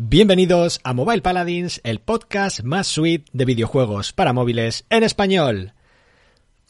[0.00, 5.72] Bienvenidos a Mobile Paladins, el podcast más sweet de videojuegos para móviles en español.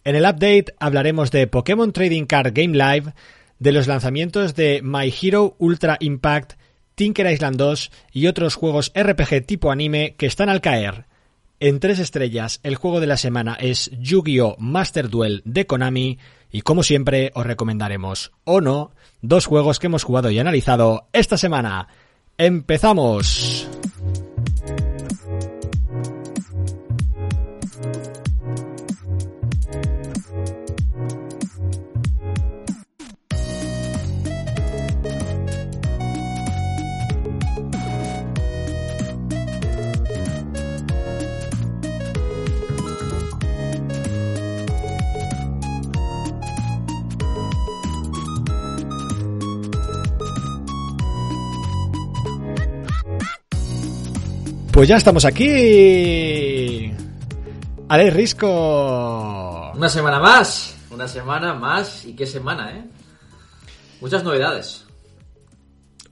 [0.03, 3.12] En el update hablaremos de Pokémon Trading Card Game Live,
[3.58, 6.54] de los lanzamientos de My Hero Ultra Impact,
[6.94, 11.04] Tinker Island 2 y otros juegos RPG tipo anime que están al caer.
[11.60, 14.56] En tres estrellas, el juego de la semana es Yu-Gi-Oh!
[14.58, 16.18] Master Duel de Konami
[16.50, 21.36] y como siempre os recomendaremos, o no, dos juegos que hemos jugado y analizado esta
[21.36, 21.88] semana.
[22.41, 23.66] ¡Empezamos!
[54.79, 56.93] Pues ya estamos aquí.
[57.89, 59.73] Alex Risco.
[59.75, 60.77] Una semana más.
[60.93, 62.05] Una semana más.
[62.05, 62.85] ¿Y qué semana, eh?
[64.01, 64.87] Muchas novedades.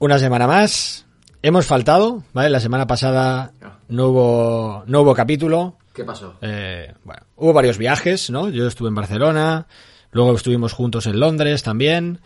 [0.00, 1.06] Una semana más.
[1.42, 2.50] Hemos faltado, ¿vale?
[2.50, 3.52] La semana pasada
[3.86, 5.78] no hubo, no hubo capítulo.
[5.94, 6.34] ¿Qué pasó?
[6.40, 8.48] Eh, bueno, hubo varios viajes, ¿no?
[8.48, 9.68] Yo estuve en Barcelona,
[10.10, 12.18] luego estuvimos juntos en Londres también.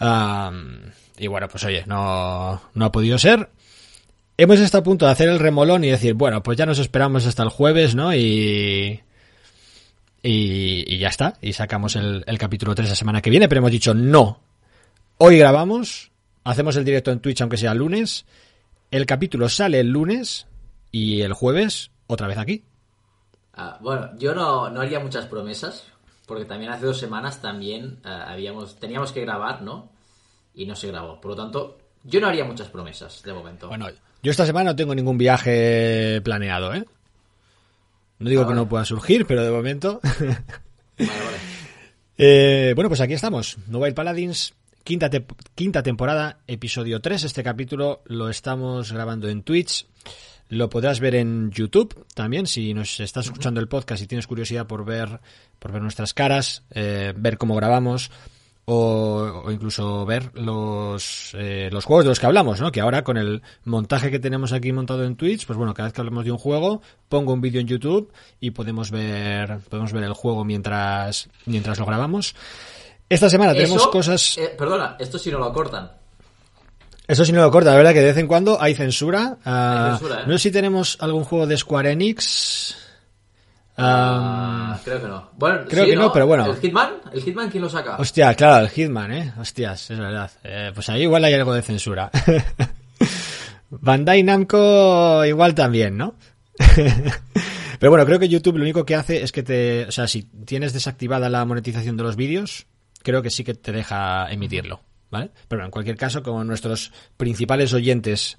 [0.00, 0.78] Um,
[1.18, 3.50] y bueno, pues oye, no, no ha podido ser.
[4.40, 7.26] Hemos estado a punto de hacer el remolón y decir, bueno, pues ya nos esperamos
[7.26, 8.14] hasta el jueves, ¿no?
[8.14, 9.02] Y.
[10.22, 11.34] Y, y ya está.
[11.42, 14.38] Y sacamos el, el capítulo 3 la semana que viene, pero hemos dicho no.
[15.16, 16.12] Hoy grabamos,
[16.44, 18.26] hacemos el directo en Twitch, aunque sea lunes.
[18.92, 20.46] El capítulo sale el lunes
[20.92, 22.62] y el jueves otra vez aquí.
[23.54, 25.84] Ah, bueno, yo no, no haría muchas promesas,
[26.26, 29.90] porque también hace dos semanas también eh, habíamos teníamos que grabar, ¿no?
[30.54, 31.20] Y no se grabó.
[31.20, 33.66] Por lo tanto, yo no haría muchas promesas de momento.
[33.66, 33.88] Bueno,
[34.22, 36.84] yo esta semana no tengo ningún viaje planeado, ¿eh?
[38.18, 38.60] No digo Ah, que vale.
[38.62, 40.00] no pueda surgir, pero de momento.
[40.98, 41.36] Vale, vale.
[42.16, 43.56] Eh, bueno, pues aquí estamos.
[43.68, 47.22] Mobile Paladins, quinta, te- quinta temporada, episodio 3.
[47.22, 49.86] Este capítulo lo estamos grabando en Twitch.
[50.48, 54.66] Lo podrás ver en YouTube también, si nos estás escuchando el podcast y tienes curiosidad
[54.66, 55.20] por ver,
[55.60, 58.10] por ver nuestras caras, eh, ver cómo grabamos
[58.70, 62.70] o, o incluso ver los, eh, los juegos de los que hablamos, ¿no?
[62.70, 65.94] Que ahora con el montaje que tenemos aquí montado en Twitch, pues bueno, cada vez
[65.94, 70.04] que hablamos de un juego, pongo un vídeo en YouTube y podemos ver, podemos ver
[70.04, 72.34] el juego mientras, mientras lo grabamos.
[73.08, 74.36] Esta semana tenemos Eso, cosas...
[74.36, 75.90] eh, perdona, esto si no lo cortan.
[77.06, 79.38] Eso sí no lo corta, la verdad que de vez en cuando hay censura.
[79.46, 80.24] Ah, Hay censura, ¿eh?
[80.26, 82.76] No sé si tenemos algún juego de Square Enix.
[83.80, 85.30] Ah, creo que no.
[85.38, 86.46] Bueno, creo sí, que no, pero bueno.
[86.46, 86.94] ¿El Hitman?
[87.12, 87.96] ¿El Hitman quién lo saca?
[87.96, 89.32] hostia, claro, el Hitman, ¿eh?
[89.38, 90.30] Hostias, es verdad.
[90.42, 92.10] Eh, pues ahí igual hay algo de censura.
[93.70, 96.14] Bandai Namco igual también, ¿no?
[97.78, 99.86] Pero bueno, creo que YouTube lo único que hace es que te...
[99.86, 102.66] O sea, si tienes desactivada la monetización de los vídeos,
[103.02, 105.30] creo que sí que te deja emitirlo, ¿vale?
[105.46, 108.38] Pero bueno, en cualquier caso, como nuestros principales oyentes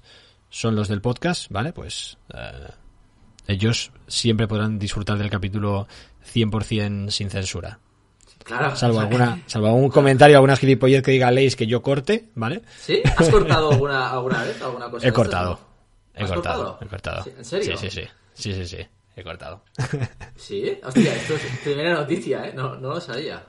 [0.50, 1.72] son los del podcast, ¿vale?
[1.72, 2.68] Pues eh,
[3.50, 5.86] ellos siempre podrán disfrutar del capítulo
[6.34, 7.78] 100% sin censura.
[8.44, 8.74] Claro.
[8.74, 12.30] Salvo o sea, alguna, salvo algún comentario, alguna gilipollez que diga Leis que yo corte,
[12.34, 12.62] ¿vale?
[12.80, 13.02] ¿Sí?
[13.16, 15.06] ¿Has cortado alguna, alguna vez alguna cosa?
[15.08, 15.60] He cortado.
[16.14, 16.78] He ¿Has cortado, cortado?
[16.80, 17.24] he cortado.
[17.24, 17.30] ¿Sí?
[17.36, 17.76] ¿En serio?
[17.76, 18.08] Sí, sí, sí.
[18.34, 18.86] Sí, sí, sí.
[19.16, 19.62] He cortado.
[20.36, 22.52] Sí, hostia, esto es primera noticia, ¿eh?
[22.54, 23.42] No, no lo sabía.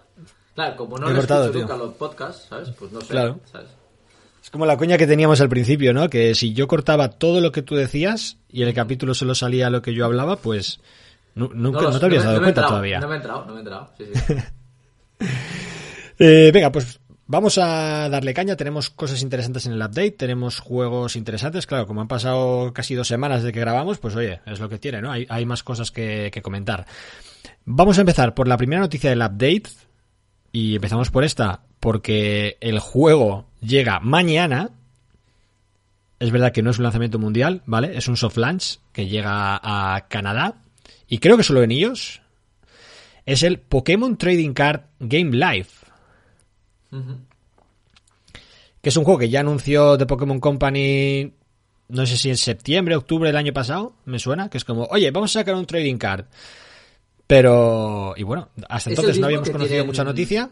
[0.53, 2.69] Claro, como no He lo cortado, nunca los podcasts, ¿sabes?
[2.77, 3.39] Pues no sé, Claro.
[3.49, 3.69] ¿sabes?
[4.43, 6.09] Es como la coña que teníamos al principio, ¿no?
[6.09, 9.81] Que si yo cortaba todo lo que tú decías y el capítulo solo salía lo
[9.81, 10.79] que yo hablaba, pues
[11.35, 12.99] nu- nunca, no, te habrías me- dado no cuenta entrado, todavía.
[12.99, 13.89] No me he entrado, no me he entrado.
[13.97, 14.33] Sí, sí.
[16.23, 18.55] Eh, venga, pues vamos a darle caña.
[18.55, 21.65] Tenemos cosas interesantes en el update, tenemos juegos interesantes.
[21.65, 24.77] Claro, como han pasado casi dos semanas de que grabamos, pues oye, es lo que
[24.77, 25.11] tiene, ¿no?
[25.11, 26.85] Hay, hay más cosas que, que comentar.
[27.65, 29.63] Vamos a empezar por la primera noticia del update.
[30.51, 34.69] Y empezamos por esta, porque el juego llega mañana.
[36.19, 37.97] Es verdad que no es un lanzamiento mundial, ¿vale?
[37.97, 40.61] Es un soft launch que llega a Canadá.
[41.09, 42.21] Y creo que solo en ellos.
[43.25, 45.67] Es el Pokémon Trading Card Game Live
[48.81, 51.31] que es un juego que ya anunció The Pokémon Company,
[51.89, 55.11] no sé si en septiembre, octubre del año pasado, me suena, que es como, oye,
[55.11, 56.25] vamos a sacar un trading card.
[57.27, 60.49] Pero, y bueno, hasta entonces no habíamos conocido tienen- mucha noticia.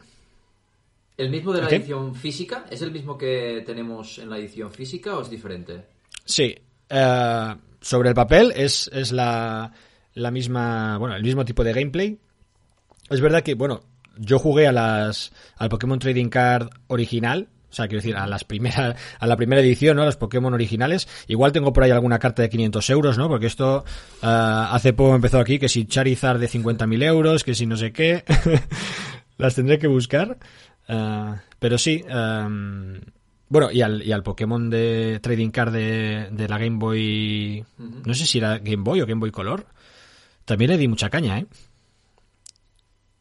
[1.20, 1.76] ¿El mismo de la ¿Qué?
[1.76, 2.66] edición física?
[2.72, 5.84] ¿Es el mismo que tenemos en la edición física o es diferente?
[6.24, 6.56] Sí,
[6.90, 9.70] eh, sobre el papel es, es la,
[10.14, 12.18] la misma, bueno, el mismo tipo de gameplay.
[13.10, 13.82] Es verdad que, bueno,
[14.18, 18.46] yo jugué a las, al Pokémon Trading Card original, O sea, quiero decir, a las
[18.46, 20.06] primeras, a la primera edición, ¿no?
[20.06, 21.10] Los Pokémon originales.
[21.28, 23.28] Igual tengo por ahí alguna carta de 500 euros, ¿no?
[23.28, 23.84] Porque esto
[24.22, 27.92] ah, hace poco empezó aquí, que si Charizard de 50.000 euros, que si no sé
[27.92, 28.24] qué.
[29.40, 30.38] las tendré que buscar.
[30.90, 33.00] Ah, pero sí, em,
[33.48, 38.14] bueno, y al, y al Pokémon de Trading Card de, de la Game Boy, no
[38.16, 39.68] sé si era Game Boy o Game Boy Color,
[40.46, 41.46] también le di mucha caña, ¿eh?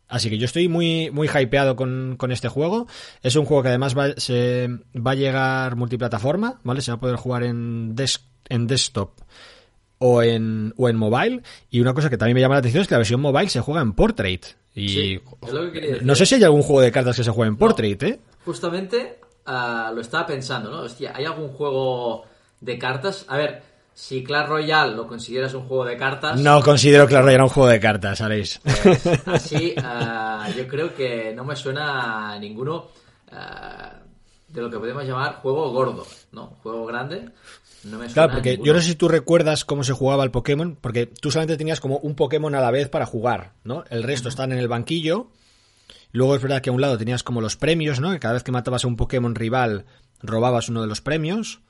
[0.09, 2.87] Así que yo estoy muy, muy hypeado con, con este juego.
[3.23, 6.81] Es un juego que además va, se, va a llegar multiplataforma, ¿vale?
[6.81, 9.21] Se va a poder jugar en, des, en desktop
[9.99, 11.43] o en, o en mobile.
[11.69, 13.61] Y una cosa que también me llama la atención es que la versión mobile se
[13.61, 14.47] juega en portrait.
[14.79, 16.07] Y Sí, es lo que quería decir.
[16.07, 18.21] no sé si hay algún juego de cartas que se juegue en portrait, ¿eh?
[18.45, 20.83] Justamente ah, lo estaba pensando, ¿no?
[20.83, 22.25] Hostia, ¿hay algún juego
[22.61, 23.25] de cartas?
[23.29, 23.63] A ver,
[23.99, 26.41] si Clash Royale lo consideras un juego de cartas...
[26.41, 28.61] No considero la Royale un juego de cartas, ¿sabéis?
[28.63, 32.87] pues, así, ah, yo creo que no me suena a ninguno
[33.33, 33.95] ah,
[34.47, 36.47] de lo que podemos llamar juego gordo, ¿no?
[36.63, 37.29] Juego grande.
[37.85, 40.31] No me suena Claro, porque yo no sé si tú recuerdas cómo se jugaba el
[40.31, 43.85] Pokémon, porque tú solamente tenías como un Pokémon a la vez para jugar, ¿no?
[43.91, 45.31] El resto están en el banquillo.
[46.13, 48.11] Luego es verdad que a un lado tenías como los premios, ¿no?
[48.11, 49.85] Que cada vez que matabas a un Pokémon rival
[50.21, 51.61] robabas uno de los premios.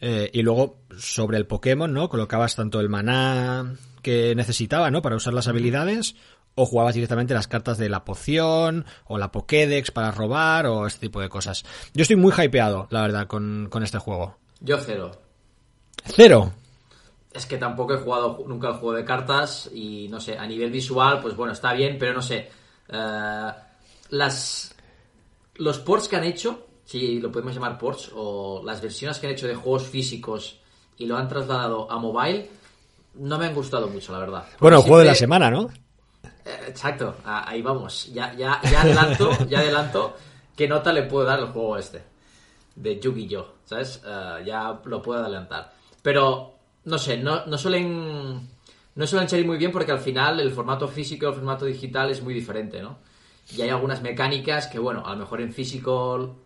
[0.00, 2.08] Eh, y luego sobre el Pokémon, ¿no?
[2.08, 5.02] Colocabas tanto el maná que necesitaba, ¿no?
[5.02, 6.14] Para usar las habilidades.
[6.56, 11.00] O jugabas directamente las cartas de la poción, o la Pokédex para robar, o este
[11.00, 11.64] tipo de cosas.
[11.94, 14.36] Yo estoy muy hypeado, la verdad, con, con este juego.
[14.60, 15.23] Yo cero.
[16.04, 16.52] Cero.
[17.32, 20.70] Es que tampoco he jugado nunca el juego de cartas y no sé, a nivel
[20.70, 22.50] visual, pues bueno, está bien, pero no sé.
[22.88, 23.50] eh,
[24.10, 24.74] las
[25.56, 29.32] los ports que han hecho, si lo podemos llamar ports, o las versiones que han
[29.32, 30.58] hecho de juegos físicos
[30.98, 32.50] y lo han trasladado a mobile,
[33.14, 34.42] no me han gustado mucho, la verdad.
[34.42, 35.70] Porque Bueno, el juego de la semana, ¿no?
[36.44, 38.12] Eh, Exacto, ahí vamos.
[38.12, 40.14] Ya, ya, ya adelanto, ya adelanto
[40.56, 42.02] qué nota le puedo dar al juego este.
[42.74, 43.46] De Yu-Gi-Oh!
[43.64, 44.02] ¿Sabes?
[44.04, 45.72] Eh, ya lo puedo adelantar.
[46.04, 46.52] Pero,
[46.84, 48.52] no sé, no, no suelen.
[48.96, 52.10] No suelen salir muy bien porque al final el formato físico y el formato digital
[52.10, 52.98] es muy diferente, ¿no?
[53.56, 56.36] Y hay algunas mecánicas que, bueno, a lo mejor en físico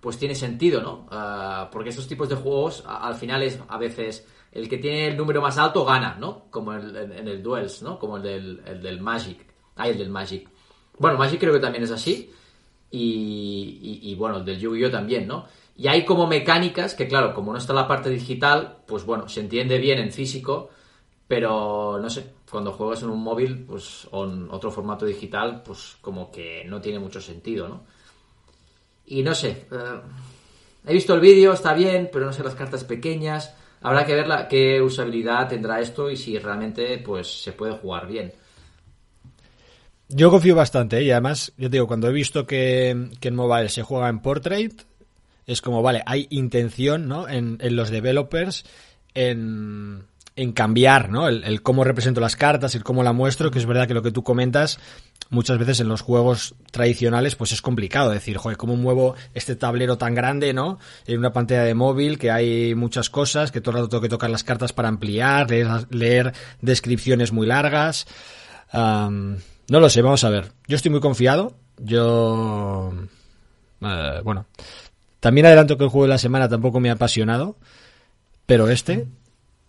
[0.00, 1.06] pues tiene sentido, ¿no?
[1.10, 5.16] Ah, porque estos tipos de juegos al final es a veces el que tiene el
[5.16, 6.44] número más alto gana, ¿no?
[6.50, 7.98] Como el- en, en el Duels, ¿no?
[7.98, 9.38] Como el del, el del Magic.
[9.76, 10.48] Ah, el del Magic.
[10.98, 12.30] Bueno, Magic creo que también es así.
[12.90, 15.46] Y, y- y, bueno, el del Yu-Gi-Oh también, ¿no?
[15.78, 19.40] Y hay como mecánicas que, claro, como no está la parte digital, pues bueno, se
[19.40, 20.70] entiende bien en físico,
[21.28, 25.98] pero no sé, cuando juegas en un móvil, pues, o en otro formato digital, pues
[26.00, 27.84] como que no tiene mucho sentido, ¿no?
[29.06, 30.00] Y no sé, eh,
[30.86, 33.54] he visto el vídeo, está bien, pero no sé las cartas pequeñas.
[33.82, 38.06] Habrá que ver la, qué usabilidad tendrá esto y si realmente pues se puede jugar
[38.06, 38.32] bien.
[40.08, 41.02] Yo confío bastante, ¿eh?
[41.02, 44.82] y además, yo digo, cuando he visto que, que en mobile se juega en portrait,
[45.46, 47.28] es como, vale, hay intención, ¿no?
[47.28, 48.64] En, en los developers
[49.14, 50.04] en,
[50.36, 51.28] en cambiar, ¿no?
[51.28, 54.12] El, cómo represento las cartas, el cómo la muestro, que es verdad que lo que
[54.12, 54.78] tú comentas,
[55.30, 59.96] muchas veces en los juegos tradicionales, pues es complicado decir, joder, ¿cómo muevo este tablero
[59.96, 60.78] tan grande, ¿no?
[61.06, 64.08] En una pantalla de móvil, que hay muchas cosas, que todo el rato tengo que
[64.10, 65.48] tocar las cartas para ampliar,
[65.90, 68.06] leer, descripciones muy largas.
[68.70, 69.38] Am,
[69.68, 70.52] no lo sé, vamos a ver.
[70.68, 71.56] Yo estoy muy confiado.
[71.78, 72.92] Yo.
[73.80, 74.46] eh, bueno.
[75.26, 77.56] También adelanto que el juego de la semana tampoco me ha apasionado.
[78.46, 79.08] Pero este.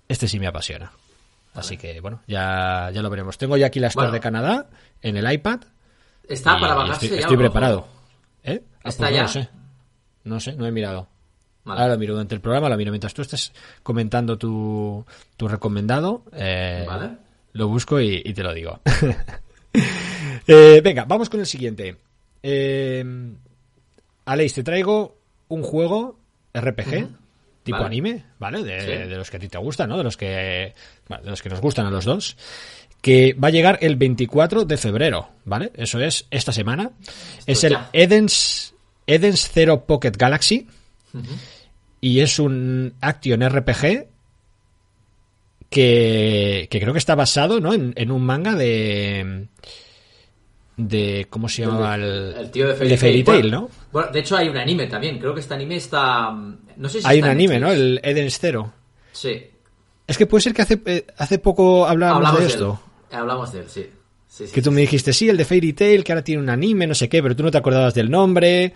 [0.07, 0.91] Este sí me apasiona.
[1.55, 3.39] Así que, bueno, ya, ya lo veremos.
[3.39, 4.13] Tengo ya aquí la Store Bueno.
[4.13, 4.67] de Canadá
[5.01, 5.61] en el iPad.
[6.29, 7.21] Está para bajarse Estoy, ya.
[7.21, 7.43] estoy o no?
[7.45, 7.87] preparado.
[8.43, 8.61] ¿Eh?
[8.83, 9.21] Ah, ¿Está pues no ya?
[9.23, 9.49] lo sé.
[10.25, 11.07] No sé, no he mirado.
[11.63, 11.81] Vale.
[11.81, 15.03] Ahora lo miro durante el programa, lo miro mientras tú estés comentando tu,
[15.35, 16.23] tu recomendado.
[16.33, 17.17] eh, Vale.
[17.53, 18.79] Lo busco y, y te lo digo.
[20.49, 21.97] Eh, venga, vamos con el siguiente.
[22.41, 23.03] Eh,
[24.25, 25.16] Aleix, te traigo
[25.49, 26.19] un juego
[26.53, 27.07] RPG,
[27.63, 27.85] tipo Vale.
[27.87, 28.63] anime, ¿vale?
[28.63, 28.87] De, Sí.
[29.09, 29.97] de los que a ti te gustan, ¿no?
[29.97, 30.73] De los que,
[31.07, 32.37] bueno, de los que nos gustan a los dos.
[33.01, 35.71] Que va a llegar el 24 de febrero, ¿vale?
[35.75, 36.91] Eso es esta semana.
[37.45, 37.89] es el ya.
[37.93, 38.73] Eden's,
[39.05, 40.67] Eden's Zero Pocket Galaxy.
[42.01, 44.07] Y es un action RPG
[45.69, 47.73] que, que creo que está basado ¿no?
[47.73, 49.47] en, en un manga de
[50.77, 53.41] de cómo se llamaba el, El tío de Fairy, de Fairy Tail.
[53.49, 53.69] Bueno, ¿no?
[53.91, 55.17] Bueno, de hecho hay un anime también.
[55.19, 56.29] Creo que este anime está.
[56.31, 57.71] mm, No sé si Hay un en anime, ¿no?
[57.71, 58.71] El Eden's Zero.
[59.11, 59.43] Sí.
[60.05, 62.79] Es que puede ser que hace, eh, hace poco hablábamos Hablamos de de esto.
[63.11, 63.17] él.
[63.17, 63.89] Hablamos de él, sí.
[64.29, 66.49] Sí, sí, Que tú me dijiste, sí, el de Fairy Tail, que ahora tiene un
[66.49, 68.73] anime, no sé qué, pero tú no te acordabas del nombre.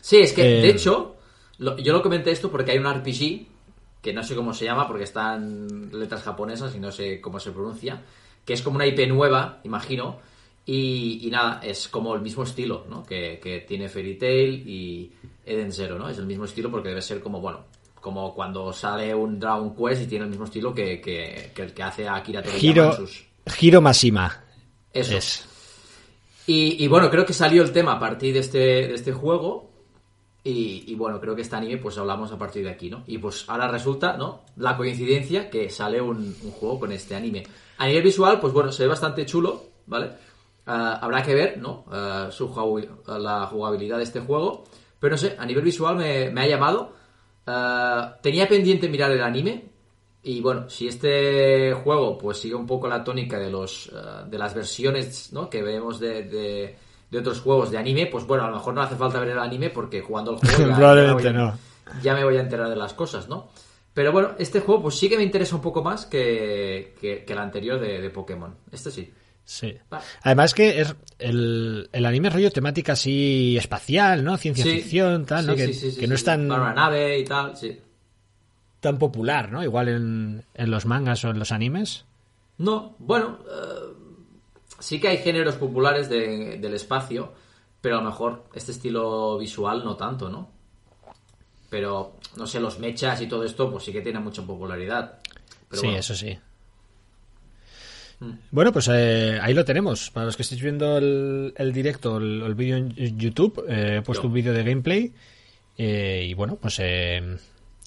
[0.00, 1.16] Sí, es que, Eh, de hecho,
[1.58, 3.46] lo- yo lo comenté esto porque hay un RPG,
[4.02, 7.52] que no sé cómo se llama porque están letras japonesas y no sé cómo se
[7.52, 8.02] pronuncia,
[8.44, 10.18] que es como una IP nueva, imagino,
[10.72, 13.02] Y, y nada, es como el mismo estilo, ¿no?
[13.02, 15.10] Que, que tiene Fairy Tail y
[15.44, 16.08] Eden Zero, ¿no?
[16.08, 17.64] Es el mismo estilo porque debe ser como, bueno,
[18.00, 21.74] como cuando sale un Dragon Quest y tiene el mismo estilo que, que, que el
[21.74, 23.24] que hace Akira Toriyama Giro, en sus...
[23.48, 24.44] Giro Mashima.
[24.92, 25.16] Eso.
[25.16, 25.44] Es.
[26.46, 29.72] Y, y bueno, creo que salió el tema a partir de este, de este juego.
[30.44, 33.02] Y, y bueno, creo que este anime, pues hablamos a partir de aquí, ¿no?
[33.08, 34.42] Y pues ahora resulta, ¿no?
[34.56, 37.42] La coincidencia que sale un, un juego con este anime.
[37.78, 40.29] A nivel visual, pues bueno, se ve bastante chulo, ¿vale?
[40.66, 41.84] Ah, habrá que ver, ¿no?
[41.90, 42.48] Ah, su
[43.06, 44.64] la jugabilidad de este juego.
[44.98, 46.92] Pero no sé, a nivel visual me, me ha llamado.
[47.46, 49.64] Ah, tenía pendiente mirar el anime.
[50.22, 53.90] Y bueno, si este juego pues sigue un poco la tónica de los
[54.26, 55.48] de las versiones ¿no?
[55.48, 56.76] que vemos de, de-
[57.10, 59.38] de otros juegos de anime, pues bueno, a lo mejor no hace falta ver el
[59.40, 62.02] anime porque jugando el juego ya, Probablemente ya me voy, no.
[62.02, 63.48] ya me voy a enterar de las cosas, ¿no?
[63.94, 67.32] Pero bueno, este juego pues sí que me interesa un poco más que, que, que
[67.32, 68.54] el anterior de, de Pokémon.
[68.70, 69.12] Este sí.
[69.44, 69.76] Sí.
[69.90, 70.04] Vale.
[70.22, 74.36] Además que es el, el anime es rollo temática así espacial, ¿no?
[74.36, 74.70] Ciencia Sí.
[74.80, 75.52] ficción, tal, ¿no?
[75.54, 77.78] Sí, que, sí, que no es tan, Para una nave y tal, sí.
[78.80, 79.62] tan popular, ¿no?
[79.64, 82.04] Igual en, en los mangas o en los animes.
[82.58, 83.92] No, bueno, eh,
[84.78, 87.32] sí que hay géneros populares de- del espacio,
[87.80, 90.50] pero a lo mejor este estilo visual no tanto, ¿no?
[91.70, 95.18] Pero, no sé, los mechas y todo esto, pues sí que tiene mucha popularidad.
[95.68, 96.38] Pero sí, bueno, eso sí.
[98.50, 100.10] Bueno, pues eh, ahí lo tenemos.
[100.10, 104.26] Para los que estéis viendo el, directo, el, el vídeo en YouTube, eh, he puesto
[104.26, 105.12] un vídeo de gameplay.
[105.78, 107.36] eh, y bueno, pues eh,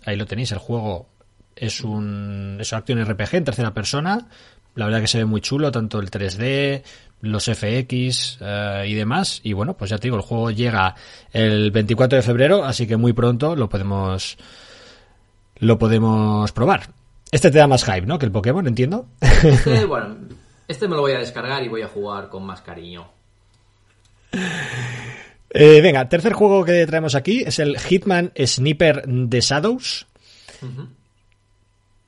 [0.05, 0.51] ahí lo tenéis.
[0.51, 1.07] El juego
[1.55, 4.27] es un, es un acción RPG en tercera persona.
[4.75, 6.81] La verdad que se ve muy chulo, tanto el 3D,
[7.21, 9.39] los FX eh, y demás.
[9.43, 10.95] Y bueno, pues ya te digo, el juego llega
[11.31, 14.35] el 24 de febrero, así que muy pronto lo podemos
[15.59, 16.89] lo podemos probar.
[17.33, 18.19] Este te da más hype, ¿no?
[18.19, 19.07] Que el Pokémon, entiendo.
[19.19, 20.15] Este, bueno,
[20.67, 23.07] este me lo voy a descargar y voy a jugar con más cariño.
[25.49, 30.05] Eh, venga, tercer juego que traemos aquí es el Hitman Sniper de Shadows.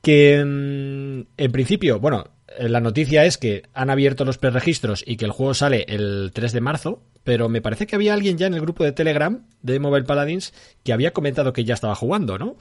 [0.00, 5.16] Que mm, en principio, bueno, eh, la noticia es que han abierto los preregistros y
[5.16, 8.46] que el juego sale el 3 de marzo, pero me parece que había alguien ya
[8.46, 10.54] en el grupo de Telegram de Mobile Paladins
[10.84, 12.56] que había comentado que ya estaba jugando, ¿no?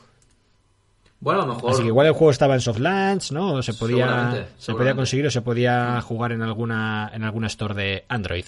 [1.19, 1.71] Bueno, a lo mejor...
[1.71, 3.53] Así que igual el juego estaba en soft launch, ¿no?
[3.53, 7.47] O se podía, Seguramente, se podía conseguir o se podía jugar en alguna, en alguna
[7.47, 8.45] store de Android.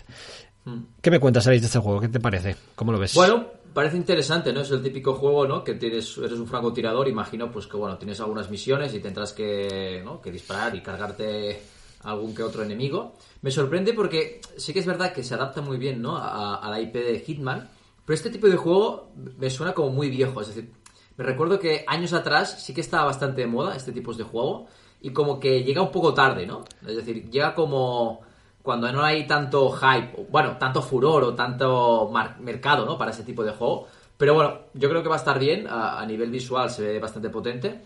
[0.66, 0.80] Mm.
[1.02, 2.02] ¿Qué me cuentas, Alex, de este juego?
[2.02, 2.56] ¿Qué te parece?
[2.76, 3.14] ¿Cómo lo ves?
[3.16, 4.62] Bueno, parece interesante, ¿no?
[4.62, 5.64] Es el típico juego, ¿no?
[5.64, 10.02] Que tienes, eres un francotirador, imagino, pues que bueno, tienes algunas misiones y tendrás que,
[10.04, 10.22] ¿no?
[10.22, 11.62] que disparar y cargarte
[12.04, 13.16] algún que otro enemigo.
[13.42, 16.18] Me sorprende porque sí que es verdad que se adapta muy bien, ¿no?
[16.18, 17.70] A, a la IP de Hitman,
[18.06, 20.72] pero este tipo de juego me suena como muy viejo, es decir,
[21.18, 24.68] me recuerdo que años atrás sí que estaba bastante de moda este tipo de juego
[25.02, 26.64] y como que llega un poco tarde, ¿no?
[26.88, 28.22] Es decir, llega como
[28.62, 32.98] cuando no hay tanto hype, bueno, tanto furor o tanto mercado, ¿no?
[32.98, 33.88] Para ese tipo de juego.
[34.18, 37.30] Pero bueno, yo creo que va a estar bien, a, nivel visual se ve bastante
[37.30, 37.82] potente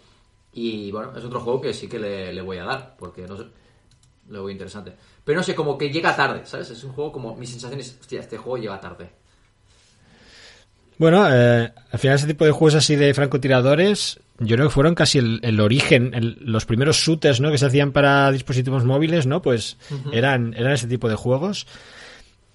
[0.53, 3.45] y bueno, es otro juego que sí que le, voy a dar, porque no sé,
[4.29, 4.95] lo veo interesante.
[5.23, 6.69] Pero no sé, como que llega tarde, ¿sabes?
[6.69, 9.20] Es un juego como, mi sensación es, hostia, este juego llega tarde.
[11.01, 14.93] Bueno, eh, al final ese tipo de juegos así de francotiradores, yo creo que fueron
[14.93, 17.49] casi el, el origen, el- los primeros shooters, ¿no?
[17.49, 19.41] Que se hacían para dispositivos móviles, ¿no?
[19.41, 19.77] Pues
[20.11, 21.65] eran, eran ese tipo de juegos.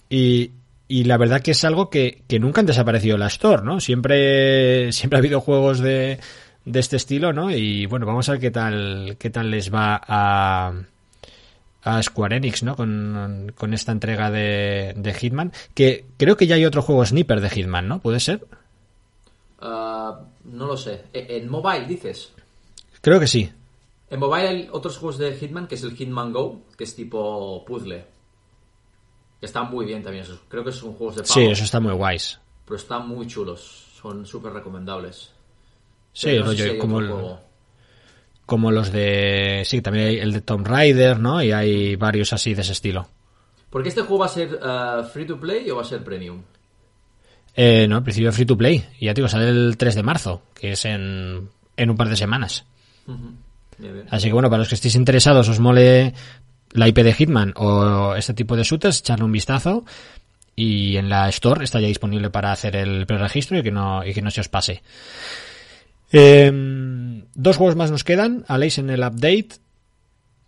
[0.09, 0.53] Y,
[0.87, 3.81] y la verdad que es algo que, que nunca han desaparecido en la Store, ¿no?
[3.81, 6.21] Siempre, siempre ha habido juegos de,
[6.65, 7.51] de este estilo, ¿no?
[7.51, 10.73] Y bueno, vamos a ver qué tal, qué tal les va a,
[11.87, 12.75] a Square Enix, ¿no?
[12.77, 15.53] Con, con esta entrega de, de Hitman.
[15.75, 18.01] Que creo que ya hay otro juego sniper de Hitman, ¿no?
[18.01, 18.45] ¿Puede ser?
[19.61, 21.05] Ah, no lo sé.
[21.13, 22.33] E- En mobile, dices.
[23.01, 23.51] Creo que sí.
[24.11, 27.65] En mobile hay otros juegos de Hitman, que es el Hitman Go, que es tipo
[27.65, 28.05] puzzle.
[29.41, 30.41] Que están muy bien también esos.
[30.49, 32.41] Creo que son juegos de pago, Sí, eso está muy guays.
[32.65, 33.87] pero están muy chulos.
[34.01, 35.31] Son súper recomendables.
[36.13, 37.41] Sí, no rollo, como, el- juego.
[38.47, 39.63] Como los de...
[39.65, 41.43] Sí, también hay el de Tomb Raider, ¿no?
[41.43, 43.09] Y hay varios así de ese estilo.
[43.69, 46.43] Porque este juego va a ser ah, free to play o va a ser premium.
[47.55, 48.85] Eh, no, al principio free to play.
[49.01, 52.09] Y ya te digo, sale el 3 de marzo, que es en, en un par
[52.09, 52.65] de semanas.
[53.07, 53.33] Ujú.
[53.79, 54.07] Bien, bien.
[54.11, 56.15] Así que bueno, para los que estéis interesados, os mole
[56.73, 59.85] la IP de Hitman o este tipo de shooters, echarle un vistazo.
[60.55, 64.15] Y en la Store está ya disponible para hacer el preregistro y que no, y
[64.15, 64.83] que no se os pase.
[66.13, 68.45] Eh, dos juegos más nos quedan.
[68.49, 69.49] Aleix en el update.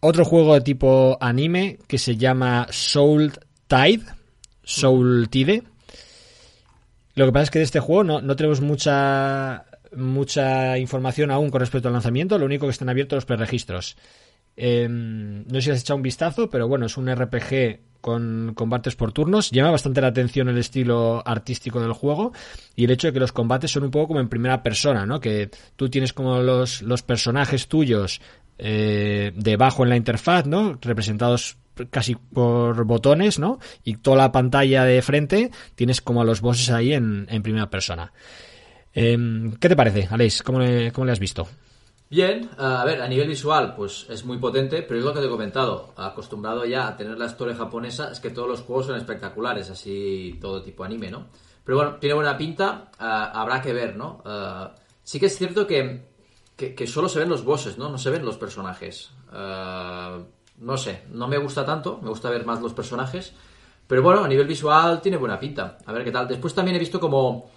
[0.00, 3.32] Otro juego de tipo anime que se llama Soul
[3.66, 4.04] Tide.
[4.62, 5.64] Soul Tide.
[7.14, 9.64] Lo que pasa es que de este juego no, no tenemos mucha
[9.96, 12.38] mucha información aún con respecto al lanzamiento.
[12.38, 13.96] Lo único que están abiertos los preregistros.
[14.56, 18.96] Eh, no sé si has echado un vistazo, pero bueno, es un RPG con combates
[18.96, 19.50] por turnos.
[19.50, 22.32] Llama bastante la atención el estilo artístico del juego
[22.76, 25.20] y el hecho de que los combates son un poco como en primera persona, ¿no?
[25.20, 28.20] Que tú tienes como los, los personajes tuyos
[28.58, 30.78] eh, debajo en la interfaz, ¿no?
[30.80, 31.58] Representados
[31.90, 33.58] casi por botones, ¿no?
[33.84, 37.70] Y toda la pantalla de frente tienes como a los bosses ahí en, en primera
[37.70, 38.12] persona.
[38.92, 40.42] Em, ¿Qué te parece, Aleix?
[40.42, 41.46] ¿Cómo le, cómo le has visto?
[42.10, 45.26] Bien, a ver, a nivel visual, pues es muy potente, pero es lo que te
[45.26, 45.92] he comentado.
[45.94, 50.38] Acostumbrado ya a tener la historia japonesa, es que todos los juegos son espectaculares, así
[50.40, 51.26] todo tipo anime, ¿no?
[51.64, 54.22] Pero bueno, tiene buena pinta, habrá que ver, ¿no?
[55.02, 56.06] sí que es cierto que,
[56.56, 57.90] que, solo se ven los bosses, ¿no?
[57.90, 59.10] No se ven los personajes.
[59.30, 63.34] no sé, no me gusta tanto, me gusta ver más los personajes.
[63.86, 65.78] Pero bueno, a nivel visual tiene buena pinta.
[65.84, 66.28] A ver qué tal.
[66.28, 67.50] Después también he visto como,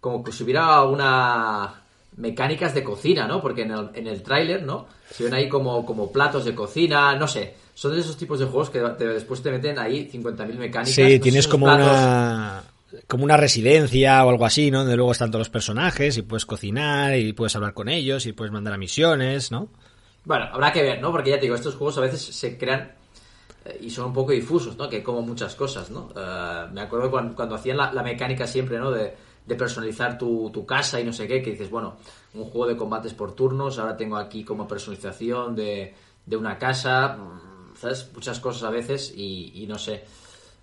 [0.00, 1.85] como que si hubiera una
[2.16, 3.40] mecánicas de cocina, ¿no?
[3.40, 4.86] Porque en el, en el tráiler, ¿no?
[5.10, 7.54] Se ven ahí como, como platos de cocina, no sé.
[7.74, 10.94] Son de esos tipos de juegos que después te meten ahí 50.000 mecánicas.
[10.94, 12.62] Sí, tienes como una
[13.06, 14.80] como una residencia o algo así, ¿no?
[14.80, 18.32] Donde luego están todos los personajes y puedes cocinar y puedes hablar con ellos y
[18.32, 19.68] puedes mandar a misiones, ¿no?
[20.24, 21.12] Bueno, habrá que ver, ¿no?
[21.12, 22.92] Porque ya te digo, estos juegos a veces se crean
[23.64, 24.88] eh, y son un poco difusos, ¿no?
[24.88, 26.10] Que como muchas cosas, ¿no?
[26.16, 28.90] Eh, me acuerdo cuando, cuando hacían la, la, mecánica siempre, ¿no?
[28.90, 29.14] De,
[29.46, 31.96] de personalizar tu, tu, casa y no sé qué, que dices, bueno,
[32.34, 37.16] un juego de combates por turnos, ahora tengo aquí como personalización de, de una casa,
[37.16, 38.10] mm, ¿sabes?
[38.12, 40.04] Muchas cosas a veces y, y no sé.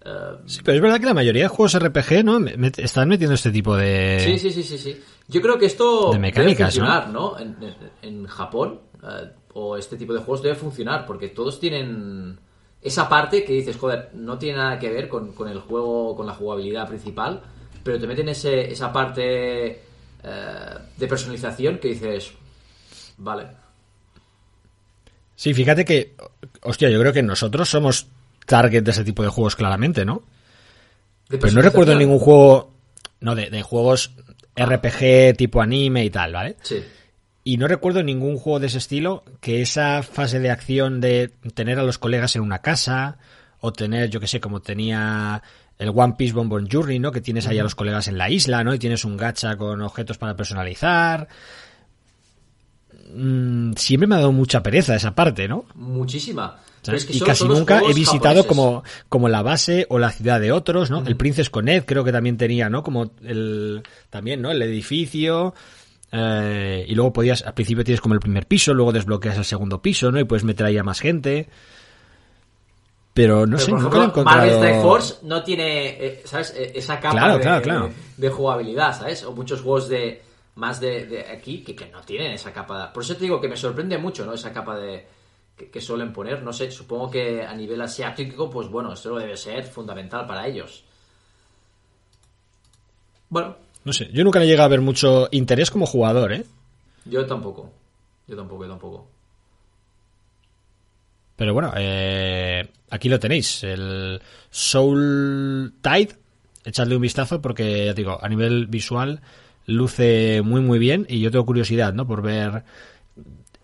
[0.05, 2.39] Uh, sí, pero es verdad que la mayoría de juegos RPG, ¿no?
[2.39, 4.19] Me, están metiendo este tipo de...
[4.19, 5.01] Sí, sí, sí, sí, sí.
[5.29, 7.31] Yo creo que esto de mecánicas, debe funcionar, ¿no?
[7.31, 7.39] ¿no?
[7.39, 12.37] En, en, en, Japón, uh, o este tipo de juegos debe funcionar, porque todos tienen
[12.81, 16.27] esa parte que dices, joder, no tiene nada que ver con, con el juego, con
[16.27, 17.41] la jugabilidad principal,
[17.83, 19.79] pero te meten ese, esa parte eh,
[20.97, 22.31] de personalización que dices,
[23.17, 23.47] vale.
[25.35, 26.15] Sí, fíjate que,
[26.61, 28.07] hostia, yo creo que nosotros somos
[28.45, 30.23] target de ese tipo de juegos claramente, ¿no?
[31.27, 32.73] Pero no recuerdo ningún juego,
[33.19, 34.11] no, de, de juegos
[34.55, 36.57] RPG tipo anime y tal, ¿vale?
[36.61, 36.83] Sí.
[37.43, 41.79] Y no recuerdo ningún juego de ese estilo que esa fase de acción de tener
[41.79, 43.17] a los colegas en una casa
[43.59, 45.43] o tener, yo que sé, como tenía
[45.77, 47.11] el One Piece Bonbon Journey, ¿no?
[47.11, 48.73] Que tienes ahí a los colegas en la isla, ¿no?
[48.73, 51.27] Y tienes un gacha con objetos para personalizar.
[53.15, 55.65] Mm, siempre me ha dado mucha pereza esa parte, ¿no?
[55.75, 56.57] Muchísima.
[56.91, 60.51] Es que y casi nunca he visitado como, como la base o la ciudad de
[60.51, 60.99] otros, ¿no?
[60.99, 61.07] Uh -huh.
[61.07, 62.83] El Princess Connect creo que también tenía, ¿no?
[62.83, 64.51] Como el, también, ¿no?
[64.51, 65.53] El edificio.
[66.11, 69.81] Eh, y luego podías, al principio tienes como el primer piso, luego desbloqueas el segundo
[69.81, 70.19] piso, ¿no?
[70.19, 71.47] Y puedes meter ahí a más gente.
[73.13, 74.37] Pero no Pero sé, por nunca lo he ejemplo, encontrado.
[74.47, 76.53] Marvel Strike Force no tiene, eh, ¿sabes?
[76.57, 77.87] Eh, Esa capa Claro, de, claro, claro.
[77.87, 79.23] de- de jugabilidad, ¿sabes?
[79.23, 80.21] O muchos juegos de
[80.55, 82.91] más de, de aquí que, que no tienen esa capa.
[82.91, 84.33] Por eso te digo que me sorprende mucho, ¿no?
[84.33, 85.05] Esa capa de
[85.55, 86.41] que, que suelen poner.
[86.41, 90.83] No sé, supongo que a nivel asiático, pues bueno, esto debe ser fundamental para ellos.
[93.29, 96.45] Bueno, No sé, yo nunca le llega a ver mucho interés como jugador, ¿eh?
[97.05, 97.69] yo tampoco.
[98.27, 99.07] Yo tampoco, yo tampoco.
[101.35, 106.17] Pero bueno, eh, aquí lo tenéis, el Soul Tide.
[106.65, 109.21] Echadle un vistazo porque, ya te digo, a nivel visual
[109.65, 112.05] luce muy muy bien y yo tengo curiosidad, ¿no?
[112.05, 112.63] Por ver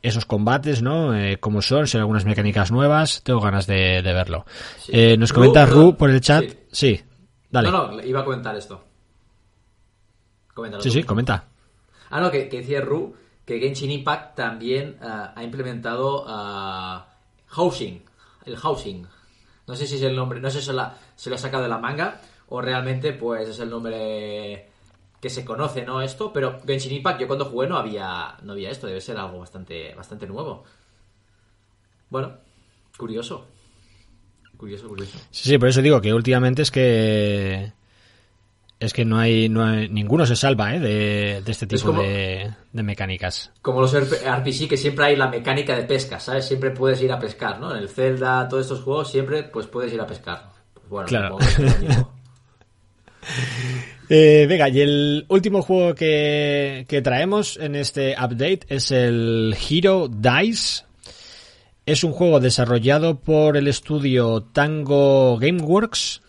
[0.01, 1.15] esos combates, ¿no?
[1.15, 4.45] Eh, cómo son, si hay algunas mecánicas nuevas, tengo ganas de, de verlo.
[4.77, 4.91] Sí.
[4.93, 6.45] Eh, nos comenta Ru por el chat.
[6.71, 6.95] Sí.
[6.95, 7.03] Sí,
[7.49, 7.71] dale.
[7.71, 8.83] No, no, iba a comentar esto.
[10.53, 10.93] Coméntalo sí, tú.
[10.93, 11.45] sí, comenta.
[12.09, 17.08] Ah, no, que, que decía Ru que Genshin Impact también ah, ha implementado ah,
[17.49, 18.03] housing,
[18.45, 19.05] el housing.
[19.67, 21.63] No sé si es el nombre, no sé si se, la- se lo ha sacado
[21.63, 24.69] de la manga o realmente pues es el nombre
[25.21, 26.01] que se conoce, ¿no?
[26.01, 29.39] Esto, pero Genshin Impact yo cuando jugué no había, no había esto, debe ser algo
[29.39, 30.63] bastante, bastante nuevo.
[32.09, 32.37] Bueno,
[32.97, 33.45] curioso.
[34.57, 35.17] Curioso, curioso.
[35.31, 37.71] Sí, sí, por eso digo que últimamente es que
[38.79, 40.79] es que no hay, no hay ninguno se salva ¿eh?
[40.79, 43.51] de, de este Es tipo como- de, de mecánicas.
[43.61, 46.45] Como los RP RPG que siempre hay la mecánica de pesca, ¿sabes?
[46.45, 47.71] Siempre puedes ir a pescar, ¿no?
[47.75, 50.49] En el Zelda, todos estos juegos, siempre pues puedes ir a pescar.
[50.73, 51.37] Pues bueno, Claro.
[54.11, 60.07] Eh, venga, y el último juego que, que traemos en este update es el Hero
[60.09, 60.83] Dice.
[61.85, 66.21] Es un juego desarrollado por el estudio Tango Gameworks,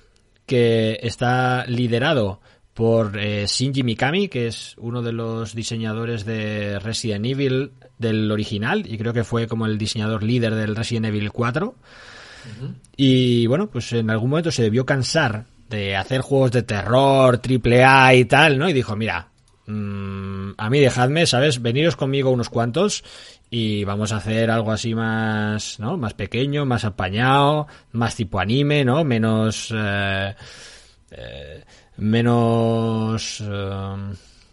[0.50, 2.40] que está liderado
[2.74, 8.84] por eh, Shinji Mikami, que es uno de los diseñadores de Resident Evil del original,
[8.84, 11.76] y creo que fue como el diseñador líder del Resident Evil 4.
[12.96, 17.84] Y bueno, pues en algún momento se debió cansar de hacer juegos de terror, triple
[17.84, 18.68] A y tal, ¿no?
[18.68, 19.28] Y dijo, mira,
[19.68, 21.62] mm, a mí dejadme, ¿sabes?
[21.62, 23.04] Veniros conmigo unos cuantos
[23.50, 25.96] y vamos a hacer algo así más, ¿no?
[25.96, 29.02] Más pequeño, más apañado, más tipo anime, ¿no?
[29.02, 30.34] Menos, eh,
[31.10, 31.64] eh,
[31.96, 33.96] menos, eh,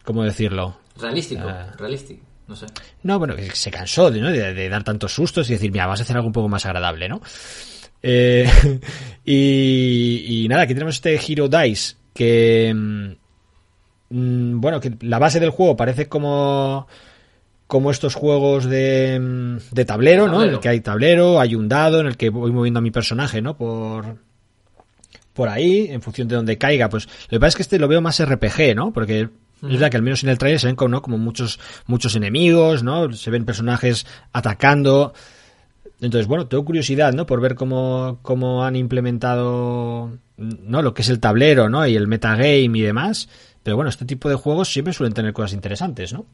[0.04, 0.80] ¿cómo decirlo?
[1.00, 2.66] Realístico, realístico, no sé.
[3.04, 4.32] No, bueno, que se cansó de, ¿no?
[4.32, 7.08] de, dar tantos sustos y decir, mira, vas a hacer algo un poco más agradable,
[7.08, 7.22] ¿no?
[8.04, 8.46] y,
[9.26, 13.12] y nada, aquí tenemos este Hero Dice que, mm,
[14.10, 16.88] mm, bueno, que la base del juego parece como
[17.68, 20.44] como estos juegos de, de tablero, ¿no?
[20.44, 22.92] En el que hay tablero, hay un dado en el que voy moviendo a mi
[22.92, 23.58] personaje, ¿no?
[23.58, 24.18] Por,
[25.34, 26.90] por ahí, en función de donde caiga.
[26.90, 28.94] Pues lo que pasa es que este lo veo más RPG, ¿no?
[28.94, 29.30] Porque
[29.62, 31.02] es verdad que al menos en el trailer se ven como, ¿no?
[31.02, 33.12] como muchos, muchos enemigos, ¿no?
[33.12, 35.14] Se ven personajes atacando.
[36.00, 37.26] Entonces, bueno, tengo curiosidad, ¿no?
[37.26, 40.82] Por ver cómo, cómo han implementado, ¿no?
[40.82, 41.86] Lo que es el tablero, ¿no?
[41.86, 43.28] Y el metagame y demás.
[43.62, 46.26] Pero bueno, este tipo de juegos siempre suelen tener cosas interesantes, ¿no?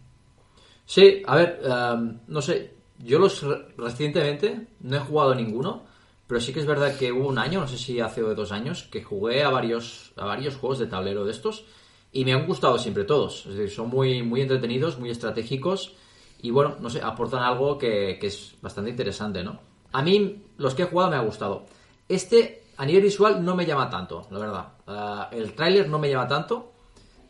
[0.86, 3.46] Sí, a ver, em, no sé, yo los
[3.78, 5.84] recientemente no he jugado ninguno,
[6.28, 8.52] pero sí que es verdad que hubo un año, no sé si hace o dos
[8.52, 11.66] años, que jugué a varios, a varios juegos de tablero de estos
[12.12, 13.46] y me han gustado siempre todos.
[13.46, 15.96] Es decir, son muy, muy entretenidos, muy estratégicos
[16.42, 19.60] y bueno, no sé, aportan algo que, es bastante interesante, ¿no?
[19.92, 21.66] A mí, los que he jugado me ha gustado.
[22.08, 25.30] Este, a nivel visual, no me llama tanto, la verdad.
[25.32, 26.74] Eh, el tráiler no me llama tanto,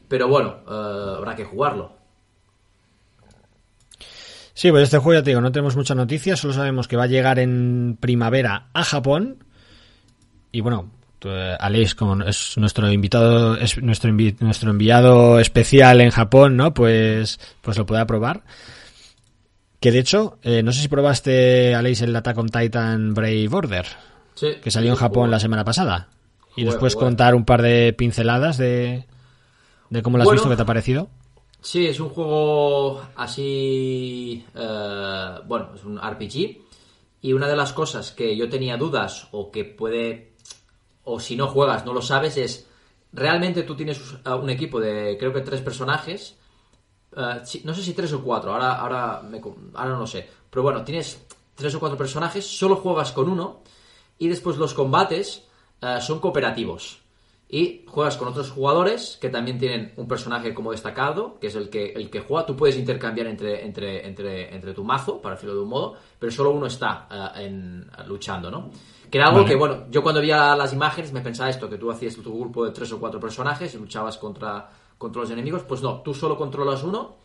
[0.07, 2.02] pero bueno, eh, habrá que jugarlo.
[4.53, 7.03] Sí, pues este juego ya te digo, no tenemos muchas noticias, solo sabemos que va
[7.03, 9.43] a llegar en primavera a Japón.
[10.51, 10.91] Y bueno,
[11.25, 16.73] eh, Alex, como es nuestro invitado, es nuestro, nuestro enviado especial en Japón, ¿no?
[16.73, 18.43] Pues, pues lo pueda probar.
[19.79, 23.85] Que de hecho, eh, no sé si probaste, Alex, el Attack on Titan Brave Order.
[24.35, 26.09] Sí, que salió en Japón la semana pasada.
[26.55, 29.05] Y después contar un par de pinceladas de,
[29.89, 31.09] de cómo lo has visto, qué te ha parecido.
[31.63, 36.61] Sí, es un juego así, eh, bueno, es un RPG.
[37.21, 40.33] Y una de las cosas que yo tenía dudas o que puede,
[41.05, 42.67] o si no juegas no lo sabes, es,
[43.13, 46.37] realmente tú tienes un equipo de creo que tres personajes.
[47.15, 49.21] Eh, no sé si tres o cuatro, ahora, ahora,
[49.73, 50.27] ahora no lo sé.
[50.49, 53.61] Pero bueno, tienes tres o cuatro personajes, solo juegas con uno
[54.19, 55.45] y después los combates
[55.81, 57.02] eh, son cooperativos
[57.53, 61.69] y juegas con otros jugadores que también tienen un personaje como destacado, que es el
[61.69, 62.47] que, el que juega.
[62.47, 66.31] Tú puedes intercambiar entre, entre, entre, entre tu mazo, para decirlo de un modo, pero
[66.31, 68.71] solo uno está en, luchando, ¿no?
[69.07, 71.91] Que era algo que, bueno, yo cuando veía las imágenes me pensaba esto, que tú
[71.91, 75.61] hacías tu grupo de tres o cuatro personajes y luchabas contra, contra los enemigos.
[75.61, 77.17] Pues no, tú solo controlas uno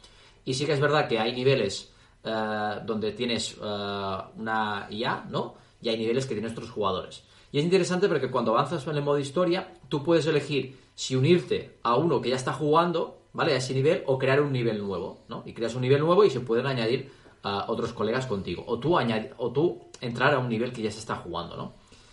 [0.44, 1.90] y sí que es verdad que hay niveles
[2.22, 5.54] eh, donde tienes eh, una IA, ¿no?
[5.80, 7.24] Y hay niveles que tienen otros jugadores.
[7.50, 11.78] Y es interesante porque cuando avanzas en el modo historia, tú puedes elegir si unirte
[11.82, 13.54] a uno que ya está jugando, ¿vale?
[13.54, 15.42] A ese nivel o crear un nivel nuevo, ¿no?
[15.46, 17.10] Y creas un nivel nuevo y se pueden añadir
[17.42, 18.64] a otros colegas contigo.
[18.66, 18.96] O tú,
[19.38, 21.72] o tú entrar a un nivel que ya se está jugando, ¿no?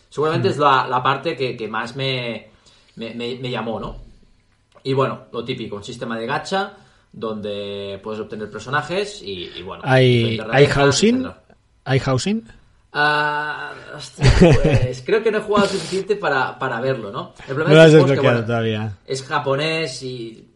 [0.10, 2.48] Seguramente es la, parte que, más me,
[2.96, 3.98] me, llamó, ¿no?
[4.84, 6.78] Y bueno, lo típico, un sistema de gacha
[7.12, 9.84] donde puedes obtener personajes y, bueno.
[9.86, 11.28] ¿Hay, ¿hay housing?
[11.84, 12.46] ¿Hay housing?
[12.98, 17.34] Ah, pues creo que no he jugado suficiente para, verlo, ¿no?
[17.46, 18.98] El problema es, que, todavía.
[19.06, 20.48] es japonés y.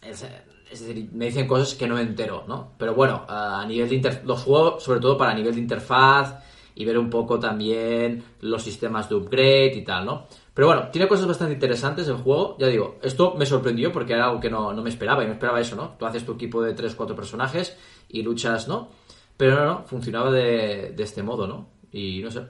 [0.00, 0.24] Es,
[0.70, 2.74] decir, me dicen cosas que no me entero, ¿no?
[2.78, 4.20] Pero bueno, a nivel de.
[4.24, 6.36] Los juego sobre todo para nivel de interfaz
[6.76, 10.28] y ver un poco también los sistemas de upgrade y tal, ¿no?
[10.54, 12.56] Pero bueno, tiene cosas bastante interesantes el juego.
[12.56, 15.24] Ya digo, esto me sorprendió porque era algo que no, no me esperaba.
[15.24, 15.96] Y me esperaba eso, ¿no?
[15.98, 17.76] Tú haces tu equipo de 3-4 personajes
[18.08, 18.90] y luchas, ¿no?
[19.36, 21.68] Pero no, no, funcionaba de, este modo, ¿no?
[21.92, 22.42] Y no sé,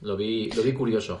[0.00, 1.20] lo vi, lo vi curioso.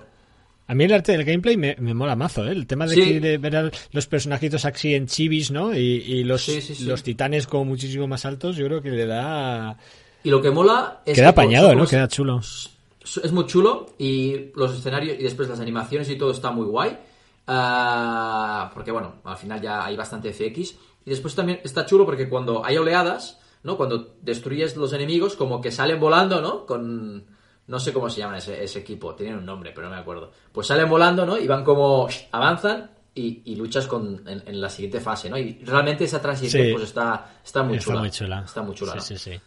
[0.68, 2.50] A mí el arte del gameplay me, mola mazo, ¿eh?
[2.50, 5.74] El tema de, ver los personajitos así en chivis, ¿no?
[5.74, 6.48] Y, los,
[6.80, 9.76] los titanes como muchísimo más altos, yo creo que le da...
[10.24, 11.14] Y lo que mola es...
[11.14, 11.86] Queda apañado, ¿no?
[11.86, 12.40] Queda chulo.
[12.40, 16.98] Es muy chulo y los escenarios y después las animaciones y todo está muy guay.
[17.46, 20.74] Ah, porque bueno, al final ya hay bastante FX.
[21.04, 23.76] Y después también está chulo porque cuando hay oleadas ¿no?
[23.76, 26.64] Cuando destruyes los enemigos, como que salen volando, ¿no?
[26.64, 27.34] Con...
[27.66, 30.30] No sé cómo se llama ese, equipo, tienen un nombre, pero no me acuerdo.
[30.52, 31.36] Pues salen volando, ¿no?
[31.36, 32.08] Y van como...
[32.30, 35.36] avanzan y, luchas con, en, la siguiente fase, ¿no?
[35.36, 38.06] Y realmente esa transición pues está, está muy chula.
[38.44, 39.00] Está muy chula.
[39.00, 39.40] Sí, sí, sí.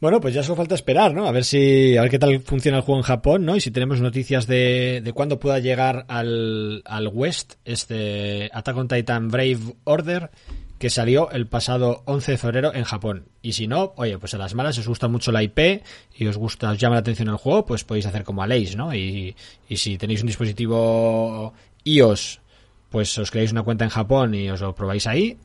[0.00, 1.26] Bueno, pues ya solo falta esperar, ¿no?
[1.26, 3.56] A ver si, a ver qué tal funciona el juego en Japón, ¿no?
[3.56, 8.86] Y si tenemos noticias de, de cuándo pueda llegar al, al West este Attack on
[8.86, 10.30] Titan Brave Order
[10.80, 13.26] que salió el pasado 11 de febrero en Japón.
[13.42, 15.82] Y si no, oye, pues a las malas os gusta mucho la IP
[16.16, 18.94] y os gusta, os llama la atención el juego, pues podéis hacer como Aleix, ¿no?
[18.94, 19.36] Y,
[19.68, 21.52] y si tenéis un dispositivo
[21.84, 22.40] iOS,
[22.88, 25.36] pues os creáis una cuenta en Japón y os lo probáis ahí.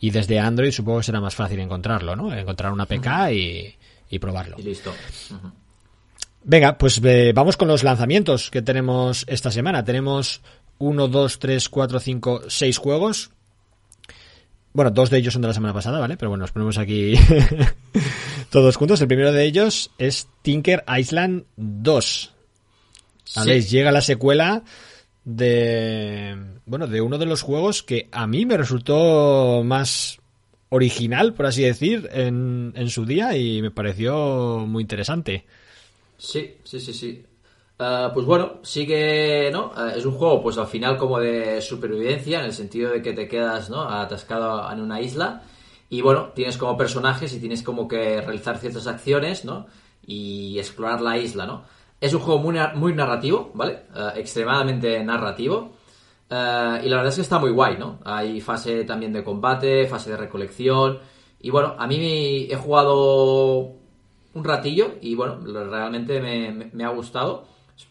[0.00, 2.34] Y desde Android supongo que será más fácil encontrarlo, ¿no?
[2.34, 3.74] Encontrar una APK y,
[4.08, 4.56] y probarlo.
[4.58, 4.94] Y listo.
[6.44, 9.84] Venga, pues eh, vamos con los lanzamientos que tenemos esta semana.
[9.84, 10.40] Tenemos
[10.78, 13.32] 1, 2, 3, 4, 5, 6 juegos.
[14.72, 16.16] Bueno, dos de ellos son de la semana pasada, ¿vale?
[16.16, 17.14] Pero bueno, nos ponemos aquí
[18.50, 19.00] todos juntos.
[19.00, 22.32] El primero de ellos es Tinker Island 2.
[23.36, 23.60] ¿Vale?
[23.60, 24.62] Llega la secuela
[25.28, 30.20] de bueno de uno de los juegos que a mí me resultó más
[30.70, 35.44] original por así decir en, en su día y me pareció muy interesante
[36.16, 37.22] sí sí sí sí
[37.78, 42.40] uh, pues bueno sigue no uh, es un juego pues al final como de supervivencia
[42.40, 45.42] en el sentido de que te quedas no atascado en una isla
[45.90, 49.66] y bueno tienes como personajes y tienes como que realizar ciertas acciones no
[50.06, 53.82] y explorar la isla no es un juego muy, muy narrativo, ¿vale?
[53.94, 55.72] Uh, extremadamente narrativo.
[56.30, 58.00] Y la verdad es que está muy guay, ¿no?
[58.04, 60.98] Hay fase también de combate, fase de recolección.
[61.40, 63.72] Y bueno, a mí he jugado
[64.34, 67.46] un ratillo y bueno, realmente me, me, me ha gustado.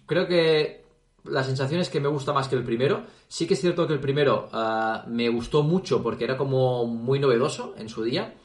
[0.05, 0.85] Creo que
[1.23, 3.03] la sensación es que me gusta más que el primero.
[3.27, 7.19] Sí que es cierto que el primero uh, me gustó mucho porque era como muy
[7.19, 8.35] novedoso en su día.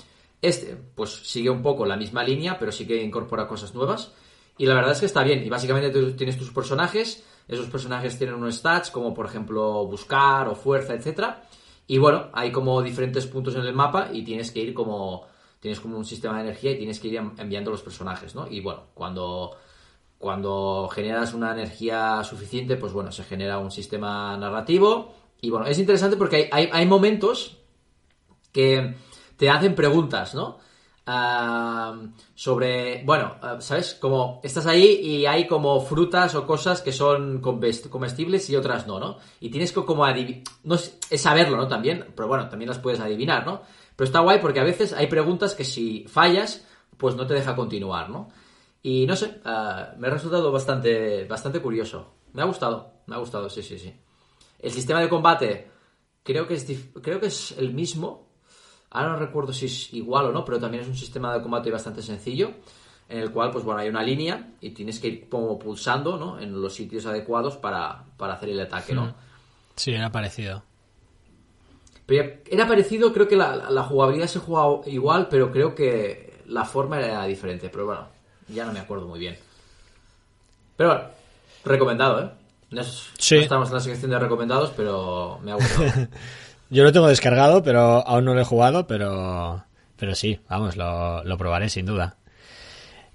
[0.41, 4.13] Este, pues sigue un poco la misma línea, pero sí que incorpora cosas nuevas.
[4.59, 5.45] Y la verdad es que está bien.
[5.45, 7.25] Y básicamente tú tienes tus personajes.
[7.49, 11.45] Esos personajes tienen unos stats, como por ejemplo buscar o fuerza, etcétera.
[11.87, 15.27] Y bueno, hay como diferentes puntos en el mapa y tienes que ir como.
[15.61, 18.49] Tienes como un sistema de energía y tienes que ir enviando los personajes, ¿no?
[18.49, 19.57] Y bueno, cuando.
[20.23, 25.13] Cuando generas una energía suficiente, pues bueno, se genera un sistema narrativo.
[25.41, 27.59] Y bueno, es interesante porque hay, hay, momentos
[28.53, 28.95] que
[29.37, 30.59] te hacen preguntas, ¿no?
[31.09, 33.95] Uh, sobre, bueno, uh, ¿sabes?
[33.95, 39.01] Como estás ahí y hay como frutas o cosas que son comestibles y otras no,
[39.01, 39.17] ¿no?
[39.41, 41.67] Y tienes que como adivinar, no es, saberlo, ¿no?
[41.67, 43.63] También, pero bueno, también las puedes adivinar, ¿no?
[43.97, 46.65] Pero está guay porque a veces hay preguntas que si fallas,
[46.97, 48.29] pues no te deja continuar, ¿no?
[48.83, 52.15] Y no sé, uh, me ha resultado bastante, bastante curioso.
[52.33, 53.95] Me ha gustado, me ha gustado, sí, sí, sí.
[54.59, 55.71] El sistema de combate
[56.23, 56.67] creo que es,
[57.03, 58.33] creo que es el mismo,
[58.95, 61.71] Ahora no recuerdo si es igual o no, pero también es un sistema de combate
[61.71, 62.51] bastante sencillo,
[63.09, 66.39] en el cual, pues bueno, hay una línea y tienes que ir como pulsando, ¿no?
[66.39, 69.15] En los sitios adecuados para, para hacer el ataque, ¿no?
[69.77, 70.63] Sí, era parecido.
[72.05, 76.67] Pero era parecido, creo que la, la jugabilidad se jugaba igual, pero creo que la
[76.67, 77.71] forma era diferente.
[77.71, 78.09] Pero bueno,
[78.49, 79.37] ya no me acuerdo muy bien.
[80.77, 81.05] Pero bueno,
[81.65, 82.31] recomendado, ¿eh?
[82.71, 83.37] No, sí.
[83.37, 86.09] no estamos en la sección de recomendados, pero me ha gustado.
[86.71, 89.63] Yo lo tengo descargado, pero aún no lo he jugado, pero,
[89.97, 92.17] pero sí, vamos, lo, lo probaré sin duda.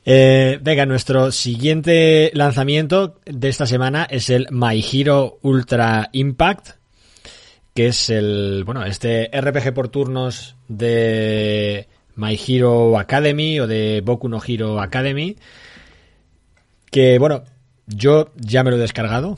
[0.10, 6.78] Eh, venga, nuestro siguiente lanzamiento de esta semana es el My Hero Ultra Impact,
[7.74, 14.28] que es el, bueno, este RPG por turnos de My Hero Academy o de Boku
[14.28, 15.38] no Hero Academy,
[16.92, 17.44] que bueno,
[17.88, 19.38] yo ya me lo he descargado,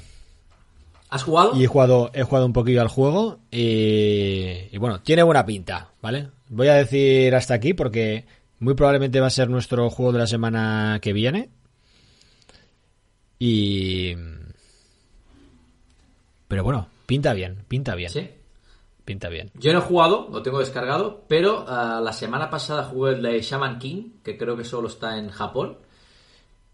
[1.09, 1.55] ¿Has jugado?
[1.55, 5.89] Y he jugado, he jugado un poquillo al juego y, y, bueno, tiene buena pinta,
[6.01, 6.29] ¿vale?
[6.49, 8.25] Voy a decir hasta aquí porque
[8.59, 11.49] muy probablemente va a ser nuestro juego de la semana que viene.
[13.39, 14.13] Y...
[16.47, 18.11] Pero bueno, pinta bien, pinta bien.
[18.11, 18.29] Sí.
[19.09, 19.49] Pinta bien.
[19.55, 23.41] Yo no he jugado, lo tengo descargado, pero uh, la semana pasada jugué el de
[23.41, 25.79] Shaman King, que creo que solo está en Japón.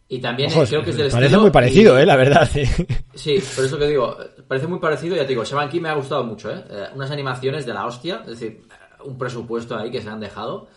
[0.10, 2.50] Y también Ojo, creo que es del parece estilo muy parecido, y- eh, la verdad.
[3.14, 4.18] Sí, por eso que digo,
[4.50, 6.62] parece muy parecido, ya te digo, Shaman King me ha gustado mucho, ¿eh?
[6.70, 8.64] Eh, Unas animaciones de la hostia, es decir,
[9.06, 10.68] un presupuesto ahí que se han dejado.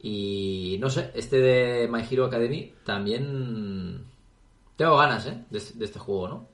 [0.00, 4.06] Y no sé, este de My Hero Academy también
[4.74, 5.44] tengo ganas, ¿eh?
[5.50, 6.48] De, de este juego, ¿no?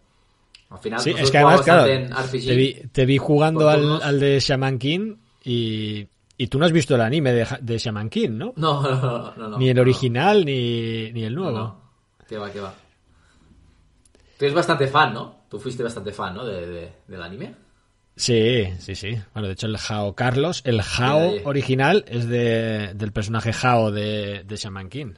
[0.70, 1.84] Al final, Sí, nosotros es que además, claro,
[2.30, 6.72] te vi, te vi jugando al, al de Shaman King y, y tú no has
[6.72, 8.52] visto el anime de, de Shaman King, ¿no?
[8.56, 8.82] No,
[9.36, 9.82] no, no, ni el no.
[9.82, 11.56] original ni, ni el nuevo.
[11.56, 11.80] no.
[12.28, 12.74] Que va, que va.
[14.38, 15.44] Tú eres bastante fan, ¿no?
[15.48, 16.44] Tú fuiste bastante fan, ¿no?
[16.44, 17.54] De, de- del anime.
[18.16, 19.16] Sí, sí, sí.
[19.34, 24.42] Bueno, de hecho el Jao Carlos, el Jao original es de, del personaje Jao de,
[24.44, 25.12] de Shaman King.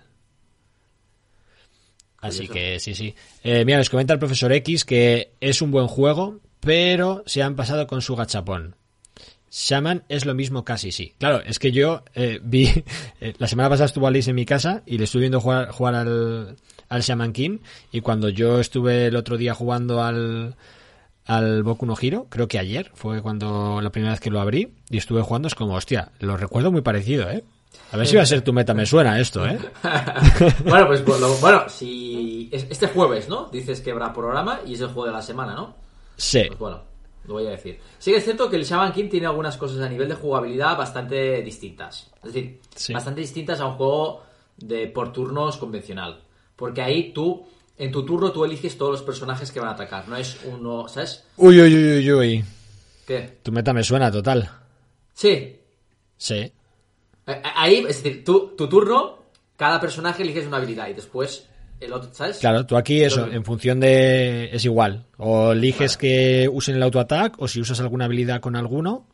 [2.20, 2.54] Así Curioso.
[2.54, 3.14] que sí, sí.
[3.44, 7.56] Eh, mira, les comenta el profesor X que es un buen juego, pero se han
[7.56, 8.74] pasado con su gachapón.
[9.50, 11.14] Shaman es lo mismo casi, sí.
[11.18, 12.66] Claro, es que yo eh, vi...
[13.20, 15.94] eh, la semana pasada estuvo Alice en mi casa y le estuve viendo jugar, jugar
[15.94, 16.56] al,
[16.88, 17.58] al Shaman King
[17.92, 20.56] y cuando yo estuve el otro día jugando al,
[21.24, 24.72] al Boku no Hero, creo que ayer fue cuando la primera vez que lo abrí
[24.90, 27.44] y estuve jugando, es como, hostia, lo recuerdo muy parecido, ¿eh?
[27.92, 29.58] A ver si va a ser tu meta, me suena esto, ¿eh?
[30.64, 33.48] bueno, pues bueno, bueno, si es- este jueves, ¿no?
[33.50, 35.74] Dices que habrá programa y es el juego de la semana, ¿no?
[36.16, 36.44] Sí.
[36.48, 36.82] Pues bueno,
[37.26, 37.80] lo voy a decir.
[37.98, 40.76] Sí que es cierto que el Shaman King tiene algunas cosas a nivel de jugabilidad
[40.76, 42.10] bastante distintas.
[42.22, 42.92] Es decir, Sí.
[42.92, 44.22] bastante distintas a un juego
[44.58, 46.20] de por turnos convencional.
[46.56, 47.46] Porque ahí tú,
[47.78, 50.06] en tu turno, tú eliges todos los personajes que van a atacar.
[50.08, 51.24] No es uno, ¿sabes?
[51.36, 52.44] Uy, uy, uy, uy, uy.
[53.06, 53.38] ¿Qué?
[53.42, 54.50] Tu meta me suena total.
[55.14, 55.56] Sí.
[56.16, 56.52] Sí.
[57.54, 59.18] Ahí, es decir, tú, tu turno,
[59.56, 61.48] cada personaje eliges una habilidad y después
[61.80, 62.38] el otro, ¿sabes?
[62.38, 64.50] Claro, tú aquí eso, en función de...
[64.52, 65.06] es igual.
[65.16, 69.06] O eliges que usen el autoataque o si usas alguna habilidad con alguno,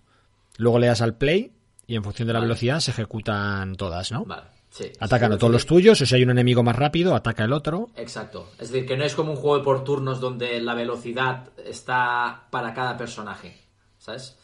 [0.56, 1.52] luego le das al play
[1.86, 2.48] y en función de la Vale.
[2.48, 4.24] velocidad se ejecutan todas, ¿no?
[4.24, 4.90] Vale, sí.
[5.00, 7.52] Atacan Sí, a todos los tuyos, o si hay un enemigo más rápido, ataca el
[7.52, 7.90] otro.
[7.96, 8.48] Exacto.
[8.58, 12.72] Es decir, que no es como un juego por turnos donde la velocidad está para
[12.72, 13.58] cada personaje.
[13.98, 14.38] ¿Sabes?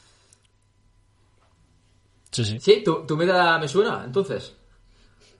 [2.31, 2.59] Sí, sí.
[2.61, 4.55] Sí, tu, tu meta me suena, entonces.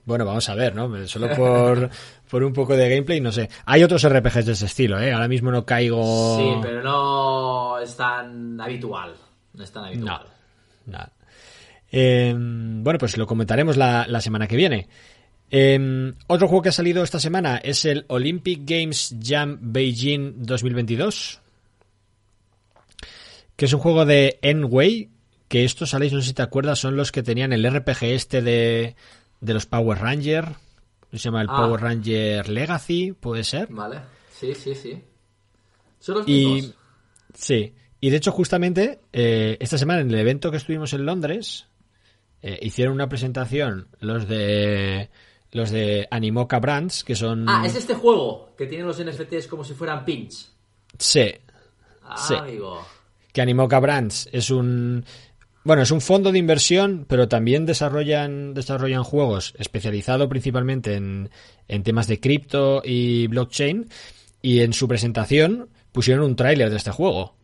[0.03, 1.07] Bueno, vamos a ver, ¿no?
[1.07, 1.89] Solo por,
[2.29, 3.49] por un poco de gameplay, no sé.
[3.65, 5.13] Hay otros RPGs de ese estilo, ¿eh?
[5.13, 6.37] Ahora mismo no caigo...
[6.37, 9.13] Sí, pero no es tan habitual.
[9.53, 10.25] No es tan habitual.
[11.91, 14.87] Eh, bueno, pues lo comentaremos la, la semana que viene.
[15.51, 21.41] Eh, otro juego que ha salido esta semana es el Olympic Games Jam Beijing 2022.
[23.55, 25.10] Que es un juego de N-Way.
[25.51, 28.41] Que estos, sabéis, no sé si te acuerdas, son los que tenían el RPG este
[28.41, 28.95] de,
[29.41, 30.45] de los Power Ranger.
[31.11, 31.57] Se llama el Ah.
[31.57, 33.67] Power Ranger Legacy, puede ser.
[33.69, 33.99] Vale.
[34.31, 35.03] Sí, sí, sí.
[35.99, 36.75] Son los Y mismos.
[37.33, 41.67] sí, y de hecho justamente eh, esta semana en el evento que estuvimos en Londres
[42.41, 45.09] eh, hicieron una presentación los de
[45.51, 49.63] los de Animoca Brands que son Ah, es este juego que tiene los NFTs como
[49.65, 50.51] si fueran pins.
[50.97, 51.25] sí,
[52.03, 52.33] Ah, Sí.
[52.35, 52.83] amigo.
[53.33, 55.05] que Animoca Brands es un
[55.63, 61.29] bueno, es un fondo de inversión, pero también desarrollan desarrollan juegos especializado principalmente en,
[61.67, 63.87] en temas de cripto y blockchain
[64.41, 67.35] y en su presentación pusieron un tráiler de este juego.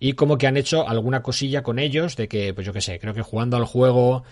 [0.00, 2.98] Y como que han hecho alguna cosilla con ellos de que, pues yo qué sé,
[2.98, 4.24] creo que jugando al juego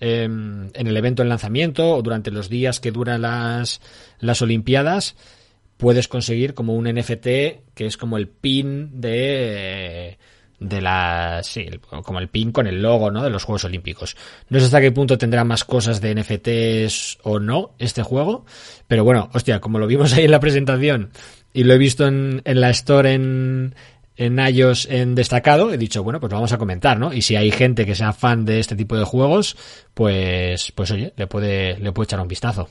[0.00, 3.80] eh, en el evento de lanzamiento o durante los días que duran las,
[4.20, 5.16] las Olimpiadas,
[5.76, 7.26] puedes conseguir como un NFT
[7.74, 10.18] que es como el pin de
[10.60, 11.66] de la sí,
[12.02, 13.22] como el pin con el logo, ¿no?
[13.22, 14.16] de los Juegos Olímpicos.
[14.48, 18.44] No sé hasta qué punto tendrá más cosas de NFTs o no este juego,
[18.86, 21.10] pero bueno, hostia, como lo vimos ahí en la presentación
[21.52, 23.74] y lo he visto en, en la store en
[24.16, 27.12] en iOS en destacado, he dicho, bueno, pues lo vamos a comentar, ¿no?
[27.12, 29.56] Y si hay gente que sea fan de este tipo de juegos,
[29.94, 32.68] pues pues oye, le puede le puede echar un vistazo.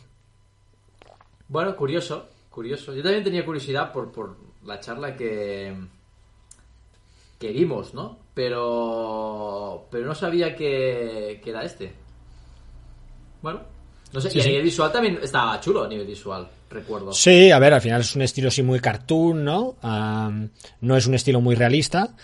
[1.47, 2.93] Bueno, curioso, curioso.
[2.93, 5.73] Yo también tenía curiosidad por, por la charla que,
[7.39, 8.19] que vimos, ¿no?
[8.33, 11.93] Pero, pero no sabía que, que era este.
[13.41, 13.61] Bueno,
[14.13, 14.49] no sé, Sí, y a sí.
[14.49, 17.11] nivel visual también estaba chulo a nivel visual, recuerdo.
[17.13, 19.75] Sí, a ver, al final es un estilo así muy cartoon, ¿no?
[20.81, 22.15] No es un estilo muy realista.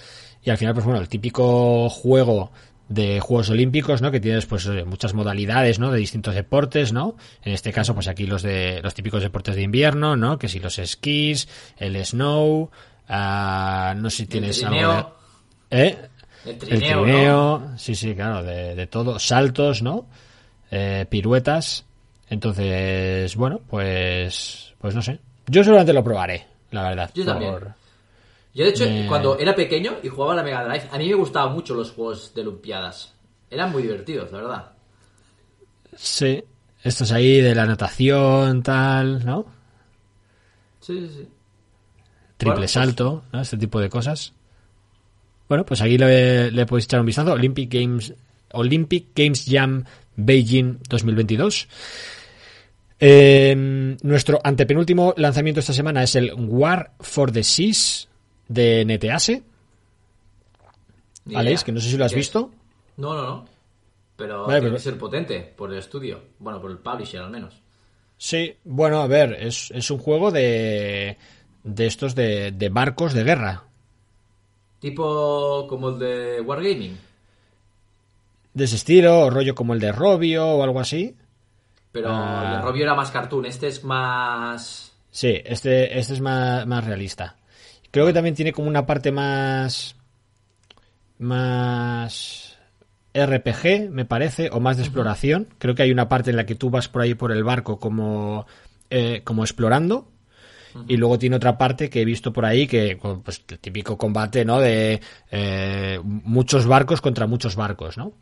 [0.44, 2.52] Y al final, pues bueno, el típico juego
[2.90, 4.12] de Juegos Olímpicos, ¿no?
[4.12, 5.90] Que tienes pues eh, muchas modalidades, ¿no?
[5.92, 7.16] De distintos deportes, ¿no?
[7.44, 10.38] En este caso, pues aquí los de los típicos deportes de invierno, ¿no?
[10.38, 11.48] Que si los esquís,
[11.78, 12.72] el snow,
[13.14, 15.14] ah, no sé si tienes algo trineo.
[15.70, 15.86] de...
[15.86, 15.98] ¿Eh?
[16.46, 17.04] El El trineo, ¿no?
[17.06, 19.20] trineo, sí, sí, claro, de, de todo.
[19.20, 20.06] Saltos, ¿no?
[20.72, 21.86] Eh, piruetas.
[22.30, 25.20] Entonces, bueno, pues, pues no sé.
[25.48, 27.12] Yo seguramente lo probaré, la verdad.
[27.14, 27.52] Yo también.
[27.52, 27.74] por-
[28.54, 31.08] Yo, de hecho, Me- cuando era pequeño y jugaba a la Mega Drive, a mí
[31.10, 33.14] me gustaban mucho los juegos de Olimpiadas.
[33.50, 34.72] Eran muy divertidos, la verdad.
[35.96, 36.44] Sí,
[36.84, 39.46] estos ahí de la natación, tal, ¿no?
[40.82, 41.28] Sí, sí, sí.
[42.44, 43.42] Triple Bueno, pues- salto, ¿no?
[43.42, 44.34] Este tipo de cosas.
[45.50, 47.34] Bueno, pues aquí le, le podéis echar un vistazo.
[47.34, 48.14] Olympic Games,
[48.54, 49.84] Olympic Games Jam
[50.16, 51.68] Beijing 2022.
[53.00, 58.08] Eh, nuestro antepenúltimo lanzamiento esta semana es el War for the Seas
[58.48, 59.44] de Netease.
[61.26, 62.52] Ni Alex, que no sé si lo has visto.
[62.98, 63.46] No, no, no.
[64.16, 66.22] Pero Vale, tiene pero- que ser potente por el estudio.
[66.40, 67.62] Bueno, por el publisher al menos.
[68.18, 71.18] Sí, bueno, a ver, es, es un juego de,
[71.64, 73.64] de estos de, de barcos de guerra.
[74.80, 76.98] Tipo como el de Wargaming.
[78.54, 81.16] De ese estilo, o rollo como el de Robio o algo así.
[81.92, 82.44] Pero Ah.
[82.46, 83.46] el de Robio era más cartoon.
[83.46, 84.92] Este es más...
[85.12, 87.36] Sí, este, este es más, más realista.
[87.92, 89.96] Creo que también tiene como una parte más.
[91.20, 92.50] más.
[93.16, 95.48] RPG, me parece, o más de exploración.
[95.60, 97.80] Creo que hay una parte en la que tú vas por ahí por el barco
[97.80, 98.48] como.
[98.90, 100.08] eh, como explorando.
[100.88, 104.44] Y luego tiene otra parte que he visto por ahí que, pues, el típico combate,
[104.44, 104.60] ¿no?
[104.60, 105.00] De
[105.32, 108.14] eh, muchos barcos contra muchos barcos, ¿no?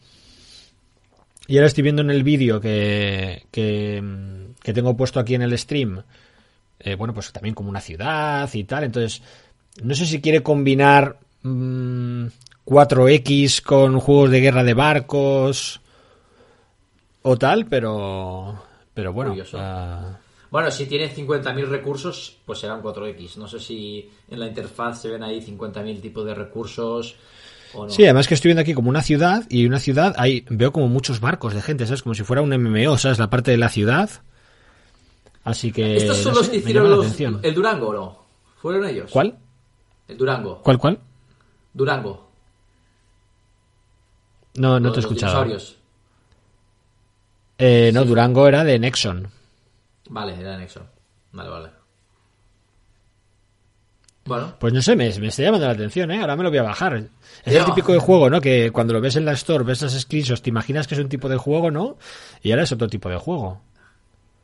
[1.47, 4.03] Y ahora estoy viendo en el vídeo que, que,
[4.61, 6.01] que tengo puesto aquí en el stream,
[6.79, 8.83] eh, bueno, pues también como una ciudad y tal.
[8.83, 9.21] Entonces,
[9.83, 12.27] no sé si quiere combinar mm,
[12.65, 15.81] 4X con juegos de guerra de barcos
[17.21, 19.35] o tal, pero pero bueno.
[20.51, 23.37] Bueno, si tiene 50.000 recursos, pues serán 4X.
[23.37, 27.15] No sé si en la interfaz se ven ahí 50.000 tipos de recursos
[27.73, 27.89] no.
[27.89, 30.87] Sí, además que estoy viendo aquí como una ciudad y una ciudad ahí veo como
[30.87, 32.03] muchos barcos de gente, ¿sabes?
[32.03, 33.19] Como si fuera un MMO, ¿sabes?
[33.19, 34.09] La parte de la ciudad.
[35.43, 38.21] Así que ¿Estos son no los sé, que hicieron los, el Durango no?
[38.57, 39.09] ¿Fueron ellos?
[39.09, 39.37] ¿Cuál?
[40.07, 40.61] El Durango.
[40.61, 40.99] ¿Cuál cuál?
[41.73, 42.29] Durango.
[44.55, 45.43] No, no te he escuchado.
[45.43, 45.77] dinosaurios.
[47.57, 49.29] Eh, no, Durango era de Nexon.
[50.13, 50.83] Vale, era Nexon.
[51.31, 51.69] Vale, vale.
[54.25, 56.21] Bueno, Pues no sé, me, me está llamando la atención, ¿eh?
[56.21, 56.95] Ahora me lo voy a bajar.
[57.43, 58.39] Es el típico de juego, ¿no?
[58.39, 61.09] Que cuando lo ves en la store, ves las screenshots, te imaginas que es un
[61.09, 61.97] tipo de juego, ¿no?
[62.43, 63.61] Y ahora es otro tipo de juego.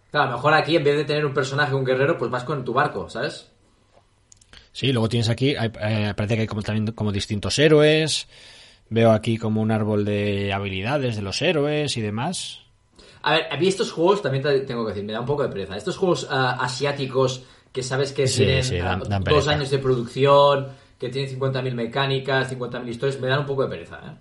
[0.10, 2.74] claro, mejor aquí en vez de tener un personaje, un guerrero, pues vas con tu
[2.74, 3.52] barco, ¿sabes?
[4.72, 8.28] Sí, luego tienes aquí, hay- eh, parece que hay como también como distintos héroes.
[8.90, 12.62] Veo aquí como un árbol de habilidades de los héroes y demás.
[13.28, 15.44] A ver, a mí estos juegos, también te tengo que decir, me da un poco
[15.44, 15.76] de pereza.
[15.76, 19.70] Estos juegos ah, asiáticos que sabes que Sí, tienen sí, ah, dan- dan dos años
[19.70, 20.68] de producción,
[20.98, 24.12] que tienen 50.000 mecánicas, 50.000 historias, me dan un poco de pereza, ¿eh?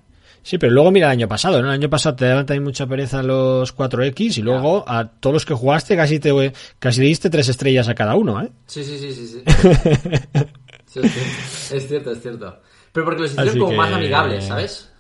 [0.43, 1.69] Sí, pero luego mira el año pasado, ¿no?
[1.69, 5.45] El año pasado te daban también mucha pereza los 4X y luego a todos los
[5.45, 8.51] que jugaste casi te casi le diste tres estrellas a cada uno, ¿eh?
[8.67, 9.27] Sí, sí, sí, sí.
[9.27, 9.43] sí.
[10.87, 12.59] Sí, es, cierto, es cierto, es cierto.
[12.93, 14.93] Pero porque los hicieron Así como que- más amigables, ¿sabes?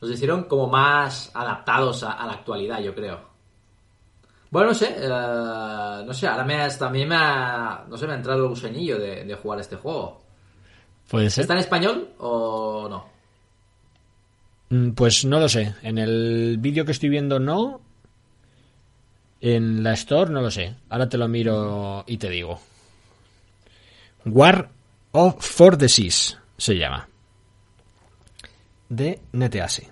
[0.00, 3.29] Los hicieron como más adaptados a, a la actualidad, yo creo.
[4.50, 8.14] Bueno, no sé, eh, no sé, ahora me ha, también me ha, no sé, me
[8.14, 10.20] ha entrado el gusanillo de, de jugar este juego.
[11.08, 11.42] Puede ser.
[11.42, 13.06] ¿Está en español o no?
[14.70, 15.74] Mm, Pues no lo sé.
[15.82, 17.80] En el vídeo que estoy viendo no.
[19.40, 20.74] En la Store no lo sé.
[20.88, 22.60] Ahora te lo miro y te digo.
[24.26, 24.68] War
[25.12, 27.08] of for the Seas se llama.
[28.88, 29.88] De Netease.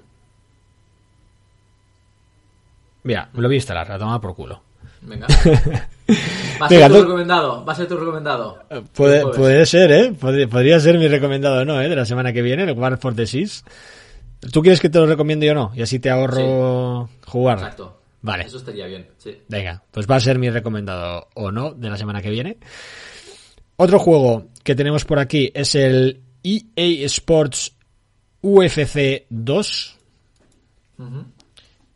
[3.04, 4.62] Mira, lo voy a instalar, a tomar por culo.
[5.02, 5.26] Venga.
[5.28, 8.58] Va a ser Venga, tu tú- recomendado, va a ser tu recomendado.
[8.94, 9.38] Puede, El jueves.
[9.38, 10.12] puede ser, ¿eh?
[10.12, 11.88] Pod- Podría ser mi recomendado o no, ¿eh?
[11.88, 13.64] De la semana que viene, el War for the Seas.
[14.52, 15.72] ¿Tú quieres que te lo recomiende yo o no?
[15.74, 17.58] Y así te ahorro jugar.
[17.58, 17.94] Exacto.
[18.22, 18.44] Vale.
[18.46, 19.38] Eso estaría bien, sí.
[19.48, 22.58] Venga, pues va a ser mi recomendado o no de la semana que viene.
[23.76, 27.76] Otro juego que tenemos por aquí es el EA Sports
[28.42, 29.96] UFC 2.
[30.98, 31.24] Ujú.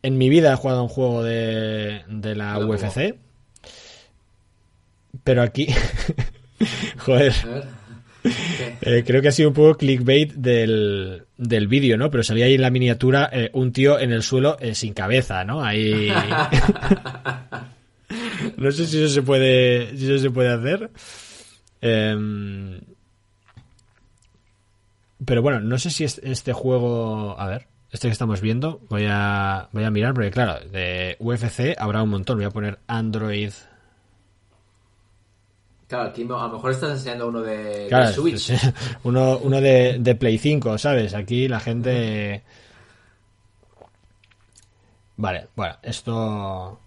[0.03, 2.59] En mi vida he jugado a un juego de, de la.
[2.59, 3.15] UFC.
[5.25, 5.69] Pero aquí.
[6.99, 7.33] Joder.
[8.83, 12.09] Eh, creo que ha sido un poco clickbait del, del vídeo, ¿no?
[12.09, 15.43] Pero salía ahí en la miniatura eh, un tío en el suelo eh, sin cabeza,
[15.45, 15.65] ¿no?
[15.65, 16.09] Ahí.
[18.57, 19.97] no sé si eso se puede.
[19.97, 20.91] Si eso se puede hacer.
[21.81, 22.79] Em,
[25.25, 27.35] pero bueno, no sé si es- este juego.
[27.41, 28.81] A ver, este que estamos viendo.
[28.89, 32.39] Voy a, voy a mirar, porque claro, de UFC habrá un montón.
[32.39, 33.53] Voy a poner Android.
[35.89, 38.51] Claro, aquí a lo mejor estás enseñando uno de, Switch.
[38.51, 38.73] es-
[39.05, 41.13] uno, uno de, de Play 5, ¿sabes?
[41.15, 42.43] Aquí la gente.
[45.17, 46.81] Vale, bueno, esto.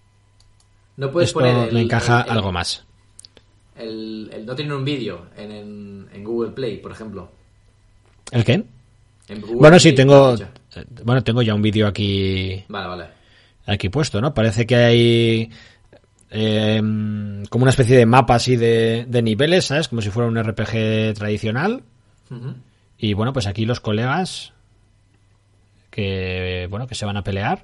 [0.96, 2.84] No puedes esto poner el, me encaja el- el- algo más.
[3.76, 7.28] El, no tiene un vídeo en, en, en Google Play, por ejemplo.
[8.32, 8.64] ¿El qué?
[9.54, 10.34] Bueno, sí, tengo.
[11.04, 12.64] Bueno, tengo ya un vídeo aquí.
[12.68, 13.04] Vale, vale.
[13.66, 14.32] Aquí puesto, ¿no?
[14.34, 15.50] Parece que hay.
[16.30, 16.80] eh,
[17.50, 19.88] como una especie de mapa así de, de niveles, ¿sabes?
[19.88, 21.82] Como si fuera un RPG tradicional.
[22.98, 24.52] Y bueno, pues aquí los colegas.
[25.90, 26.66] Que.
[26.70, 27.60] Bueno, que se van a pelear.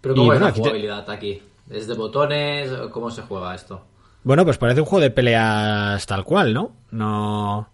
[0.00, 1.42] Pero Y ¿cómo es bueno, la aquí te- jugabilidad aquí?
[1.70, 2.70] ¿Es de botones?
[2.92, 3.84] ¿Cómo se juega esto?
[4.26, 6.72] Bueno, pues parece un juego de peleas tal cual, ¿no?
[6.90, 7.68] No.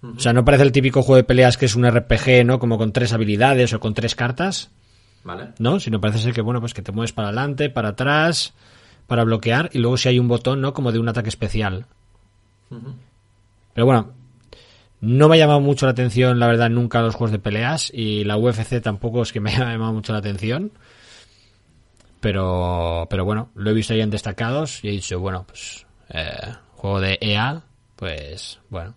[0.00, 2.58] O sea, no parece el típico juego de peleas que es un RPG, ¿no?
[2.58, 4.70] Como con tres habilidades o con tres cartas,
[5.24, 5.50] ¿Vale?
[5.58, 5.78] ¿no?
[5.80, 8.54] Sino parece ser que, bueno, pues que te mueves para adelante, para atrás,
[9.06, 10.72] para bloquear y luego si hay un botón, ¿no?
[10.72, 11.84] Como de un ataque especial.
[13.74, 14.12] Pero bueno,
[15.02, 18.24] no me ha llamado mucho la atención, la verdad, nunca los juegos de peleas y
[18.24, 20.72] la UFC tampoco es que me haya llamado mucho la atención.
[22.24, 26.54] Pero, pero bueno, lo he visto ahí en destacados y he dicho, bueno, pues eh,
[26.72, 27.62] juego de EA,
[27.96, 28.94] pues bueno,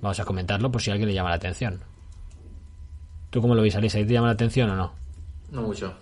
[0.00, 1.80] vamos a comentarlo por si a alguien le llama la atención.
[3.30, 3.98] ¿Tú cómo lo ves, Alisa?
[3.98, 4.92] ¿Ahí te llama la atención o no?
[5.52, 5.94] No mucho.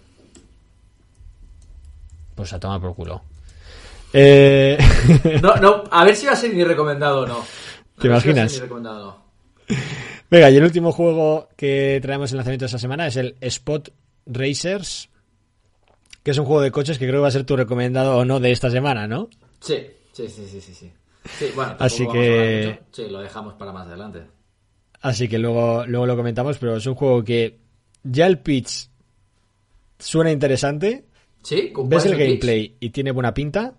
[2.35, 3.21] Pues a tomar por culo.
[4.15, 4.79] Eh...
[5.43, 7.41] No, no, a ver si va a ser mi recomendado o no.
[7.41, 8.63] A ¿Te si imaginas?
[8.81, 9.19] no.
[10.31, 13.91] Venga, y el último juego que traemos en lanzamiento esta semana es el Spot
[14.25, 15.11] Racers.
[16.25, 18.25] Que es un juego de coches que creo que va a ser tu recomendado o
[18.25, 19.29] no de esta semana, ¿no?
[19.61, 20.75] Sí, sí, sí, sí, sí.
[20.75, 21.47] sí.
[21.55, 22.81] bueno, Así que...
[22.91, 24.23] Sí, lo dejamos para más adelante.
[25.03, 27.61] Así que luego, luego lo comentamos, pero es un juego que
[28.03, 28.89] ya el pitch
[29.99, 31.05] suena interesante.
[31.43, 31.75] ¿Sí?
[31.77, 33.75] ¿Ves el, gameplay y tiene buena pinta?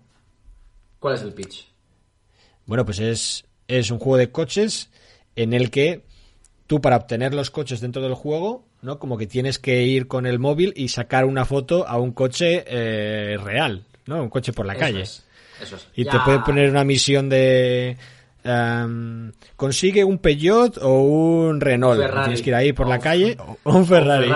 [1.00, 1.66] ¿Cuál es el pitch?
[2.64, 4.90] Bueno, pues es, es un juego de coches
[5.34, 6.04] en el que
[6.68, 9.00] tú para obtener los coches dentro del juego, ¿no?
[9.00, 12.64] Como que tienes que ir con el móvil y sacar una foto a un coche
[12.68, 14.22] eh, real, ¿no?
[14.22, 15.02] Un coche por la calle.
[15.02, 15.26] eso
[15.60, 15.88] es.
[15.96, 17.96] Y te puede poner una misión de...
[18.44, 22.00] Em, consigue un Peugeot o un Renault.
[22.00, 24.30] Tienes que ir ahí por la calle o un Ferrari.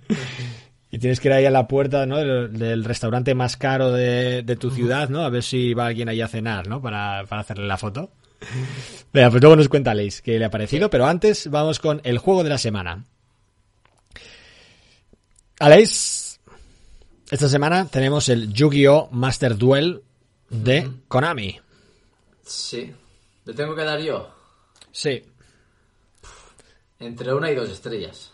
[0.90, 2.16] y tienes que ir ahí a la puerta ¿no?
[2.16, 5.24] del, restaurante más caro de, tu ciudad, ¿no?
[5.24, 6.80] A ver si va alguien ahí a cenar, ¿no?
[6.80, 8.12] Para, para hacerle la foto.
[9.12, 12.16] Venga, pues luego nos cuenta Leis que le ha parecido, pero antes vamos con el
[12.16, 13.04] juego de la semana.
[15.60, 16.38] Aleix,
[17.32, 19.08] esta semana tenemos el Yu-Gi-Oh!
[19.10, 20.04] Master Duel
[20.48, 21.60] de Konami.
[22.44, 22.94] Sí.
[23.44, 24.32] ¿Le tengo que dar yo?
[24.92, 25.24] Sí.
[27.00, 28.32] Entre una y dos estrellas.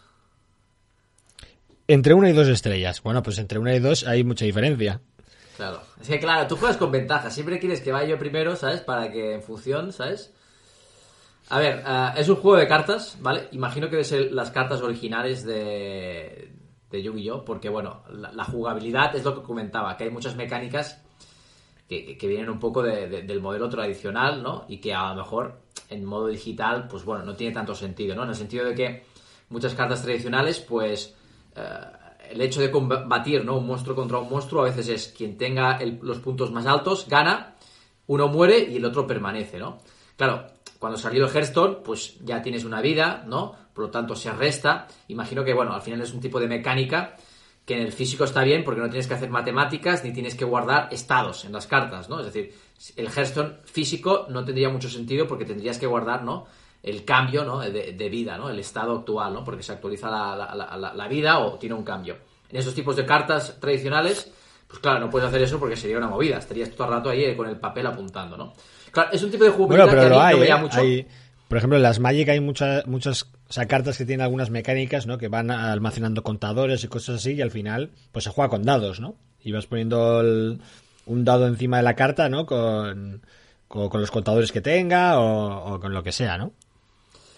[1.88, 3.02] Entre una y dos estrellas.
[3.02, 5.00] Bueno, pues entre una y dos hay mucha diferencia.
[5.56, 5.80] Claro.
[6.02, 7.30] Es que claro, tú juegas con ventaja.
[7.30, 8.82] Siempre quieres que vaya yo primero, ¿sabes?
[8.82, 10.30] Para que en función, ¿sabes?
[11.48, 13.48] A ver, eh, es un juego de cartas, ¿vale?
[13.52, 16.52] Imagino que deben ser las cartas originales de,
[16.94, 17.44] de Yu-Gi-Oh!
[17.44, 21.02] Porque, bueno, la, jugabilidad es lo que comentaba, que hay muchas mecánicas
[21.88, 24.64] que, vienen un poco del modelo tradicional, ¿no?
[24.68, 28.24] Y que a lo mejor en modo digital, pues bueno, no tiene tanto sentido, ¿no?
[28.24, 29.04] En el sentido de que
[29.50, 31.14] muchas cartas tradicionales, pues...
[31.56, 31.60] Eh,
[32.30, 33.58] el hecho de combatir ¿no?
[33.58, 37.56] un monstruo contra un monstruo a veces es quien tenga los puntos más altos gana,
[38.06, 39.78] uno muere y el otro permanece, ¿no?
[40.16, 40.46] Claro,
[40.78, 43.56] cuando salió el Hearthstone, pues ya tienes una vida, ¿no?
[43.74, 44.86] Por lo tanto se resta.
[45.08, 47.16] Imagino que, bueno, al final es un tipo de mecánica
[47.66, 50.44] que en el físico está bien porque no tienes que hacer matemáticas ni tienes que
[50.44, 52.20] guardar estados en las cartas, ¿no?
[52.20, 52.54] Es decir,
[52.96, 56.46] el Hearthstone físico no tendría mucho sentido porque tendrías que guardar, ¿no?
[56.84, 57.60] el cambio ¿no?
[57.60, 58.50] de, vida, ¿no?
[58.50, 59.42] el estado actual, ¿no?
[59.42, 62.18] porque se actualiza la, vida o tiene un cambio.
[62.50, 64.30] En esos tipos de cartas tradicionales,
[64.68, 67.34] pues claro, no puedes hacer eso porque sería una movida, estarías todo el rato ahí
[67.34, 68.52] con el papel apuntando, ¿no?
[68.90, 70.56] Claro, es un tipo de juego bueno, pero que lo hay, ¿eh?
[70.56, 70.78] mucho.
[71.48, 73.30] por ejemplo, en las Magic hay muchas, muchas
[73.68, 75.18] cartas que tienen algunas mecánicas, ¿no?
[75.18, 79.00] Que van almacenando contadores y cosas así y al final, pues se juega con dados,
[79.00, 79.16] ¿no?
[79.42, 80.22] Y vas poniendo
[81.06, 82.46] un dado encima de la carta, ¿no?
[82.46, 83.22] Con,
[83.68, 86.52] con, los contadores que tenga o, o con lo que sea, ¿no?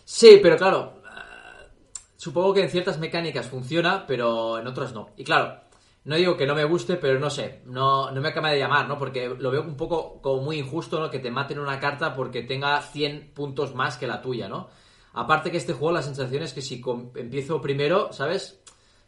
[0.04, 1.68] Sí, pero claro, eh,
[2.16, 5.11] supongo que en ciertas mecánicas funciona, pero en otras no.
[5.16, 5.61] Y claro,
[6.04, 8.86] no digo que no me guste, pero no sé, no, no me acaba de llamar,
[8.86, 8.96] ¿no?
[8.96, 11.11] Porque lo veo un poco como muy injusto, ¿no?
[11.11, 14.68] Que te maten una carta porque tenga 100 puntos más que la tuya, ¿no?
[15.17, 16.83] Aparte que este juego la sensación es que si
[17.14, 18.61] empiezo primero, ¿sabes?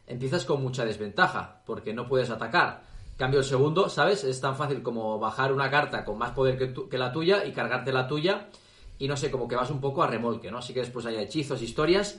[0.06, 2.80] Empiezas con mucha desventaja, porque no puedes atacar.
[3.18, 4.24] Cambio el segundo, ¿sabes?
[4.24, 7.52] Es tan fácil como bajar una carta con más poder que, que la tuya y
[7.52, 8.48] cargarte la tuya
[8.98, 10.58] y no sé, como que vas un poco a remolque, ¿no?
[10.58, 12.18] Así que después hay hechizos, historias.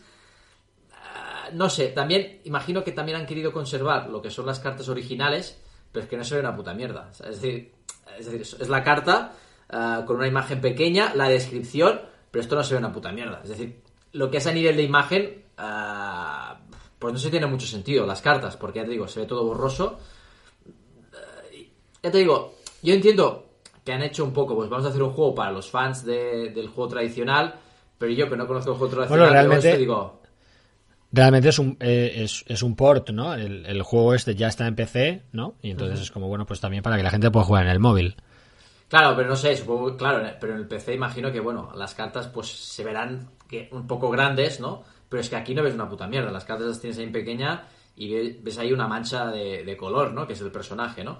[0.93, 4.87] Ah, no sé, también imagino que también han querido conservar lo que son las cartas
[4.87, 5.59] originales,
[5.91, 7.09] pero es que no se una puta mierda.
[7.11, 7.73] Es decir,
[8.19, 9.33] es, decir, es la carta
[9.67, 13.41] ah, con una imagen pequeña, la descripción, pero esto no se ve una puta mierda.
[13.43, 13.81] Es decir,
[14.13, 16.55] lo que es a nivel de imagen, uh,
[16.97, 19.45] pues no se tiene mucho sentido las cartas, porque ya te digo, se ve todo
[19.45, 19.99] borroso.
[22.03, 23.49] ya te digo, yo entiendo
[23.83, 26.67] que han hecho un poco, pues vamos a hacer un juego para los fans del
[26.67, 27.55] juego tradicional,
[27.97, 30.19] pero yo que no conozco el juego tradicional, bueno, realmente, digo...
[31.11, 33.33] Realmente es un, eh, es, un port, ¿no?
[33.33, 35.55] El, juego este ya está en PC, ¿no?
[35.61, 37.79] Y entonces es como, bueno, pues también para que la gente pueda jugar en el
[37.79, 38.15] móvil.
[38.89, 42.27] Claro, pero no sé, supongo, claro, pero en el PC imagino que, bueno, las cartas
[42.27, 43.29] pues se verán
[43.71, 44.83] un poco grandes, ¿no?
[45.07, 47.11] Pero es que aquí no ves una puta mierda, las cartas las tienes ahí en
[47.11, 50.25] pequeña y ves, ahí una mancha de, color, ¿no?
[50.25, 51.19] Que es el personaje, ¿no?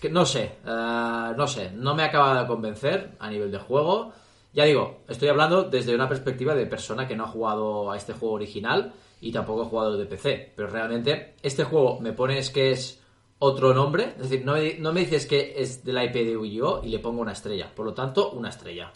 [0.00, 4.12] Que no sé, eh, no sé, no me acaba de convencer a nivel de juego.
[4.52, 8.12] Ya digo, estoy hablando desde una perspectiva de persona que no ha jugado a este
[8.12, 8.92] juego original
[9.22, 10.52] y tampoco ha jugado de PC.
[10.54, 13.01] Pero realmente, este juego me pones que es
[13.44, 16.88] otro nombre, es decir, no me, dices que es de la IP de Wii y
[16.90, 17.74] le pongo una estrella.
[17.74, 18.92] Por lo tanto, una estrella.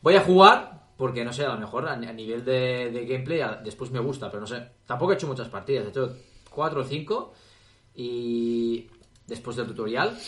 [0.00, 3.92] Voy a jugar porque no sé, a lo mejor a, nivel de, de gameplay después
[3.92, 4.66] me gusta, pero no sé.
[4.84, 6.16] Tampoco he hecho muchas partidas, he hecho
[6.50, 7.32] 4 o 5
[7.94, 8.88] y
[9.28, 10.18] después del tutorial.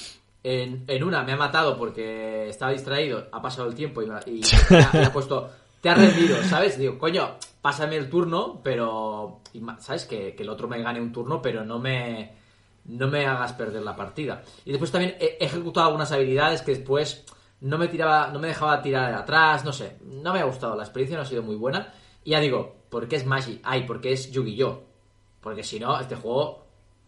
[0.44, 4.14] En, en, una me ha matado porque estaba distraído, ha pasado el tiempo y, me,
[4.14, 6.78] ha, puesto, te ha rendido, ¿sabes?
[6.78, 9.40] Digo, coño, pásame el turno, pero,
[9.80, 10.04] ¿sabes?
[10.04, 12.43] Que, el otro me gane un turno, pero no me,
[12.86, 14.42] no me hagas perder la partida.
[14.64, 17.24] Y después también he ejecutado algunas habilidades que después
[17.60, 20.82] no me tiraba, no me dejaba tirar atrás, no sé, no me ha gustado, la
[20.82, 21.92] experiencia no ha sido muy buena.
[22.24, 23.60] Y ya digo, ¿por qué es Magic?
[23.64, 24.82] Ay, porque es Yu-Gi-Oh!
[25.40, 26.64] Porque si no, este juego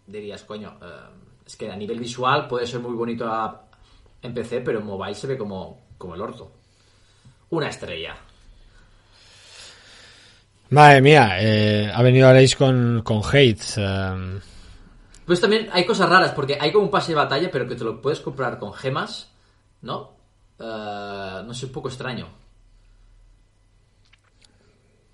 [0.07, 0.87] dirías, coño, eh,
[1.47, 3.63] es que a nivel visual puede ser muy bonito a-
[4.23, 6.53] en PC, pero en mobile se ve como, como el orto.
[7.51, 8.17] Una estrella.
[10.71, 13.63] Madre mía, eh, ha venido Aleix con, con hate.
[15.27, 17.85] Pues también hay cosas raras, porque hay como un pase de batalla, pero que te
[17.85, 19.31] lo puedes comprar con gemas,
[19.83, 20.13] ¿no?
[20.59, 22.29] Eh, no sé, un poco extraño.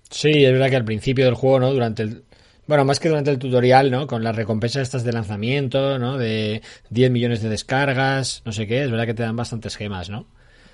[0.09, 1.73] Sí, es verdad que al principio del juego, ¿no?
[1.73, 2.23] Durante el...
[2.67, 4.07] Bueno, más que durante el tutorial, ¿no?
[4.07, 6.17] Con las recompensas estas de lanzamiento, ¿no?
[6.17, 6.61] De
[6.91, 10.25] 10 millones de descargas, no sé qué, es verdad que te dan bastantes gemas, ¿no?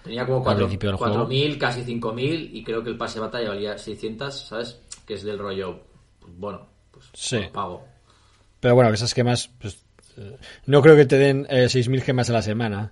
[0.03, 1.27] Tenía como Al cuatro- principio del juego.
[1.27, 4.79] 4.000, casi 5.000, y creo que el pase de batalla valía 600, ¿sabes?
[5.07, 5.79] Que es del rollo,
[6.19, 7.39] pues, bueno, pues Sí.
[7.51, 7.85] pago.
[8.59, 9.79] Pero bueno, esas gemas, pues...
[10.17, 10.35] eh,
[10.65, 12.91] No creo que te den eh, 6.000 gemas a la semana.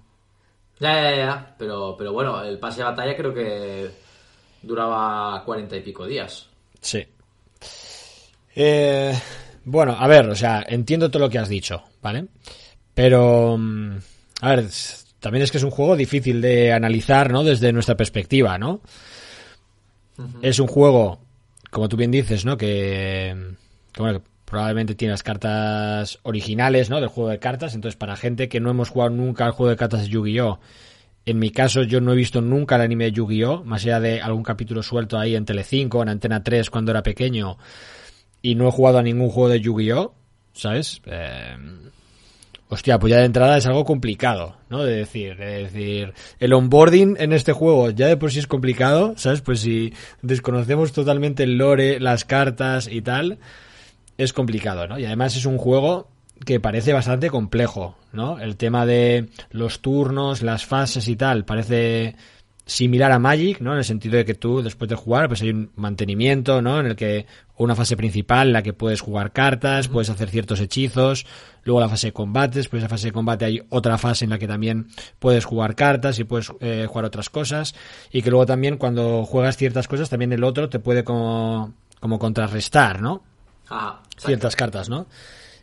[0.80, 3.90] Ya, ya, ya, pero, pero bueno, el pase de batalla creo que
[4.62, 6.48] duraba 40 y pico días.
[6.82, 7.06] Sí.
[8.56, 9.14] Eh,
[9.66, 12.28] bueno, a ver, o sea, entiendo todo lo que has dicho, ¿vale?
[12.94, 13.98] Pero, mm,
[14.42, 14.66] a ver,
[15.20, 17.44] también es que es un juego difícil de analizar, ¿no?
[17.44, 18.82] Desde nuestra perspectiva, ¿no?
[20.42, 21.20] Es un juego,
[21.70, 22.58] como tú bien dices, ¿no?
[22.58, 23.36] Que,
[23.92, 27.02] que, bueno, que probablemente tiene las cartas originales, ¿no?
[27.02, 27.76] Del juego de cartas.
[27.76, 30.60] Entonces, para gente que no hemos jugado nunca al juego de cartas de Yu-Gi-Oh!
[31.26, 33.66] En mi caso, yo no he visto nunca el anime de Yu-Gi-Oh!
[33.66, 37.58] Más allá de algún capítulo suelto ahí en Telecinco, en Antena 3 cuando era pequeño.
[38.42, 40.14] Y no he jugado a ningún juego de Yu-Gi-Oh!
[40.54, 41.02] ¿Sabes?
[41.06, 41.58] Eh,
[42.70, 44.84] Hostia, pues ya de entrada es algo complicado, ¿no?
[44.84, 49.14] De decir, de decir, el onboarding en este juego ya de por sí es complicado,
[49.16, 49.40] ¿sabes?
[49.40, 53.40] Pues si desconocemos totalmente el lore, las cartas y tal,
[54.18, 55.00] es complicado, ¿no?
[55.00, 56.10] Y además es un juego
[56.46, 58.40] que parece bastante complejo, ¿no?
[58.40, 62.16] El tema de los turnos, las fases y tal, parece
[62.66, 63.72] similar a Magic, ¿no?
[63.72, 66.80] En el sentido de que tú, después de jugar, pues hay un mantenimiento, ¿no?
[66.80, 70.60] En el que una fase principal en la que puedes jugar cartas, puedes hacer ciertos
[70.60, 71.26] hechizos,
[71.64, 74.32] luego la fase de combate, después de la fase de combate hay otra fase en
[74.32, 74.88] la que también
[75.18, 77.74] puedes jugar cartas y puedes eh, jugar otras cosas,
[78.12, 82.20] y que luego también cuando juegas ciertas cosas, también el otro te puede como, como
[82.20, 83.24] contrarrestar, ¿no?
[84.18, 85.08] Ciertas cartas, ¿no?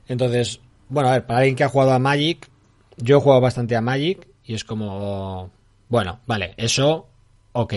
[0.06, 2.48] Entonces, bueno, a ver, para alguien que ha jugado a Magic,
[2.96, 5.50] yo he jugado bastante a Magic y es como,
[5.88, 7.08] bueno, vale, eso,
[7.52, 7.74] ok.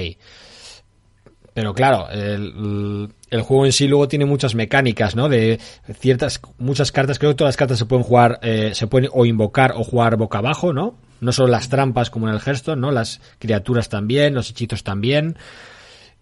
[1.53, 3.09] Pero claro, el,
[3.41, 5.27] juego en sí luego tiene muchas mecánicas, ¿no?
[5.27, 5.59] De
[5.99, 9.25] ciertas, muchas cartas, creo que todas las cartas se pueden jugar, eh, se pueden o
[9.25, 10.99] invocar o jugar boca abajo, ¿no?
[11.19, 12.91] No solo las trampas como en el Hearthstone, ¿no?
[12.91, 15.35] Las criaturas también, los hechizos también.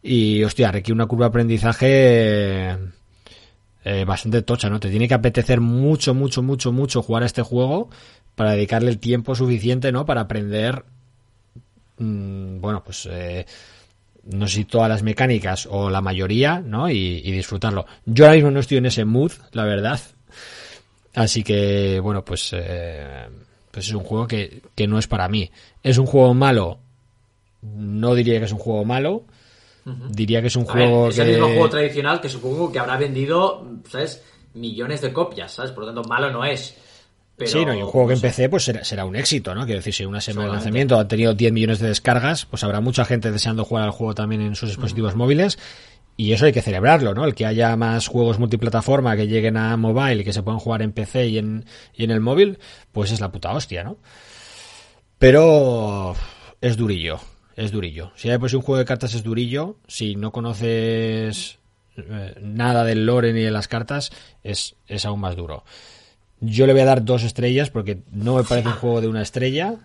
[0.01, 2.78] Y, hostia, requiere una curva de aprendizaje
[3.88, 4.79] eh, bastante tocha, ¿no?
[4.79, 7.91] Te tiene que apetecer mucho, mucho, mucho, mucho jugar a este juego
[8.33, 10.07] para dedicarle el tiempo suficiente, ¿no?
[10.07, 10.83] Para aprender,
[11.99, 13.45] mm, bueno, pues, eh,
[14.23, 16.89] no sé si todas las mecánicas o la mayoría, ¿no?
[16.89, 17.86] Y, disfrutarlo.
[18.05, 19.99] Yo ahora mismo no estoy en ese mood, la verdad.
[21.13, 23.27] Así que, bueno, pues, eh,
[23.69, 25.51] pues es un juego que, que no es para mí.
[25.83, 26.79] Es un juego malo.
[27.61, 29.25] No diría que es un juego malo.
[29.86, 31.21] Diría que es un A ver, juego es que...
[31.21, 34.23] el mismo juego tradicional que supongo que habrá vendido, ¿sabes?
[34.55, 35.71] Millones de copias, ¿sabes?
[35.71, 36.75] Por lo tanto, malo no es.
[37.38, 39.65] Pero, sí, no, y un juego que empecé pues será, será un éxito, ¿no?
[39.65, 42.79] Quiero decir, si una semana de lanzamiento ha tenido 10 millones de descargas, pues habrá
[42.79, 45.59] mucha gente deseando jugar al juego también en sus dispositivos móviles.
[46.17, 47.25] Y eso hay que celebrarlo, ¿no?
[47.25, 50.81] El que haya más juegos multiplataforma que lleguen a mobile y que se puedan jugar
[50.81, 52.57] en PC y en, y en el móvil,
[52.93, 53.97] pues es la puta hostia, ¿no?
[55.17, 56.15] Pero
[56.61, 57.19] es durillo,
[57.56, 58.12] es durillo.
[58.16, 61.58] Si hay pues un juego de cartas es durillo, si no conoces
[61.97, 64.12] eh, nada del lore ni de las cartas,
[64.43, 65.64] es, es aún más duro.
[66.41, 69.22] Yo le voy a dar dos estrellas porque no me parece un juego de una
[69.22, 69.76] estrella.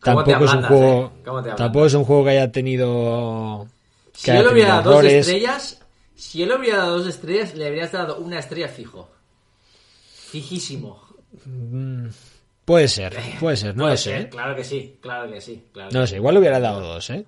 [0.00, 1.04] ¿Cómo te Tampoco es un juego.
[1.04, 1.22] eh?
[1.24, 3.66] ¿Cómo te Tampoco es un juego que haya tenido.
[4.12, 5.80] que Si haya yo le hubiera dado dos estrellas,
[6.14, 9.10] si yo le hubiera dado dos estrellas, le habrías dado una estrella fijo.
[10.30, 11.02] Fijísimo.
[12.66, 14.10] Puede ser, puede ser, no Puede lo sé.
[14.10, 14.28] ser, ¿eh?
[14.28, 15.64] Claro que sí, claro que sí.
[15.72, 17.24] Claro No lo sé, igual le hubiera dado dos, ¿eh?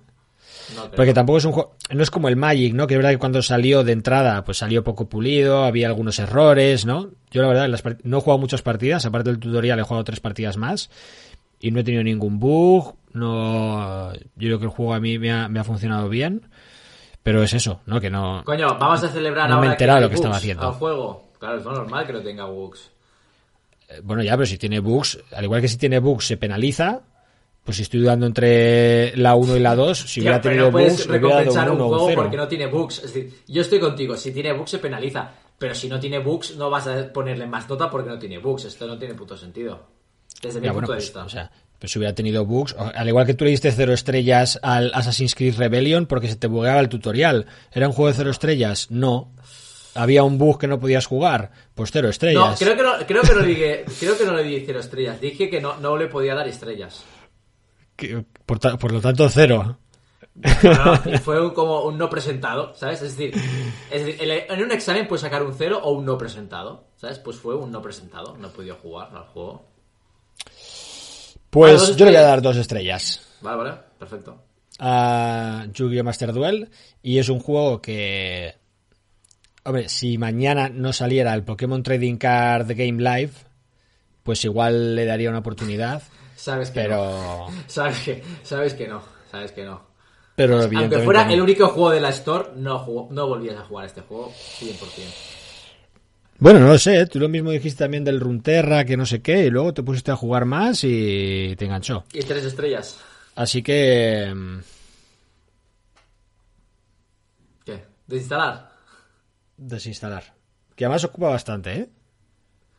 [0.75, 0.91] no creo.
[0.95, 1.75] Porque tampoco es un juego.
[1.91, 2.85] No es como el Magic, ¿no?
[2.85, 6.85] Que es verdad que cuando salió de entrada, pues salió poco pulido, había algunos errores,
[6.85, 7.09] ¿no?
[7.31, 10.03] Yo la verdad las part- no he jugado muchas partidas, aparte del tutorial he jugado
[10.03, 10.89] tres partidas más.
[11.61, 12.95] Y no he tenido ningún bug.
[13.13, 14.13] No.
[14.13, 16.47] Yo creo que el juego a mí me ha, me ha funcionado bien.
[17.23, 17.99] Pero es eso, ¿no?
[17.99, 18.43] Que no.
[18.45, 20.67] Coño, vamos a celebrar No me he ahora enterado lo que estaba haciendo.
[20.67, 21.29] al juego.
[21.39, 22.91] Claro, es normal que no tenga bugs.
[23.89, 27.01] Eh, Bueno, ya, pero si tiene bugs, al igual que si tiene bugs se penaliza.
[27.63, 30.71] Pues si estoy dudando entre la 1 y la 2, si Tío, hubiera tenido no
[30.71, 32.21] puedes bugs, dado recompensar un un 1 o un juego 0.
[32.23, 32.97] porque no tiene bugs.
[33.03, 35.31] Es decir, yo estoy contigo, si tiene bugs se penaliza.
[35.57, 38.63] Pero si no tiene bugs, no vas a ponerle más nota porque no tiene bugs.
[38.65, 39.87] Esto no tiene puto sentido.
[40.41, 41.25] Desde mi Ya, punto bueno, de pues, vista.
[41.25, 44.57] o sea, pues si hubiera tenido bugs, al igual que tú le diste cero estrellas
[44.63, 47.45] al Assassin's Creed Rebellion porque se te bugueaba el tutorial.
[47.73, 48.87] ¿Era un juego de cero estrellas?
[48.89, 49.31] No.
[49.95, 52.59] Había un bug que no podías jugar, pues cero No, estrellas.
[52.59, 55.19] creo que no, creo que no dije, creo que no le di cero estrellas.
[55.21, 57.03] Dije que no, no le podía dar estrellas.
[57.95, 59.77] Que- por, ta- por lo tanto, cero.
[60.63, 63.01] No, no, fue un- como un no presentado, ¿sabes?
[63.01, 63.33] Es decir,
[63.91, 67.19] es decir, en un examen puedes sacar un cero o un no presentado, ¿sabes?
[67.19, 69.65] Pues fue un no presentado, no podido jugar al juego.
[71.49, 74.37] Pues yo le voy a dar dos estrellas Vale, vale, perfecto.
[74.79, 76.03] a Yu-Gi-Oh!
[76.03, 76.69] Master Duel
[77.01, 78.55] y es un juego que...
[79.63, 83.31] Hombre, si mañana no saliera el Pokémon Trading Card Game Live,
[84.23, 86.01] pues igual le daría una oportunidad,
[86.35, 86.87] Sabes que no.
[86.87, 87.47] pero...
[87.67, 89.81] Sabes que, sabes que no, sabes que no.
[90.35, 91.33] Pero Aunque fuera no.
[91.33, 94.77] el único juego de la Store, no, jugó- no volvías a jugar este juego 100%.
[96.39, 99.45] Bueno, no lo sé, tú lo mismo dijiste también del Runterra, que no sé qué,
[99.45, 102.05] y luego te pusiste a jugar más y te enganchó.
[102.13, 102.97] Y tres estrellas.
[103.35, 104.31] Así que...
[104.33, 104.59] mm,
[107.65, 107.83] ¿Qué?
[108.07, 108.68] ¿Desinstalar?
[109.59, 110.33] Desinstalar.
[110.75, 111.89] Que además ocupa bastante, ¿eh?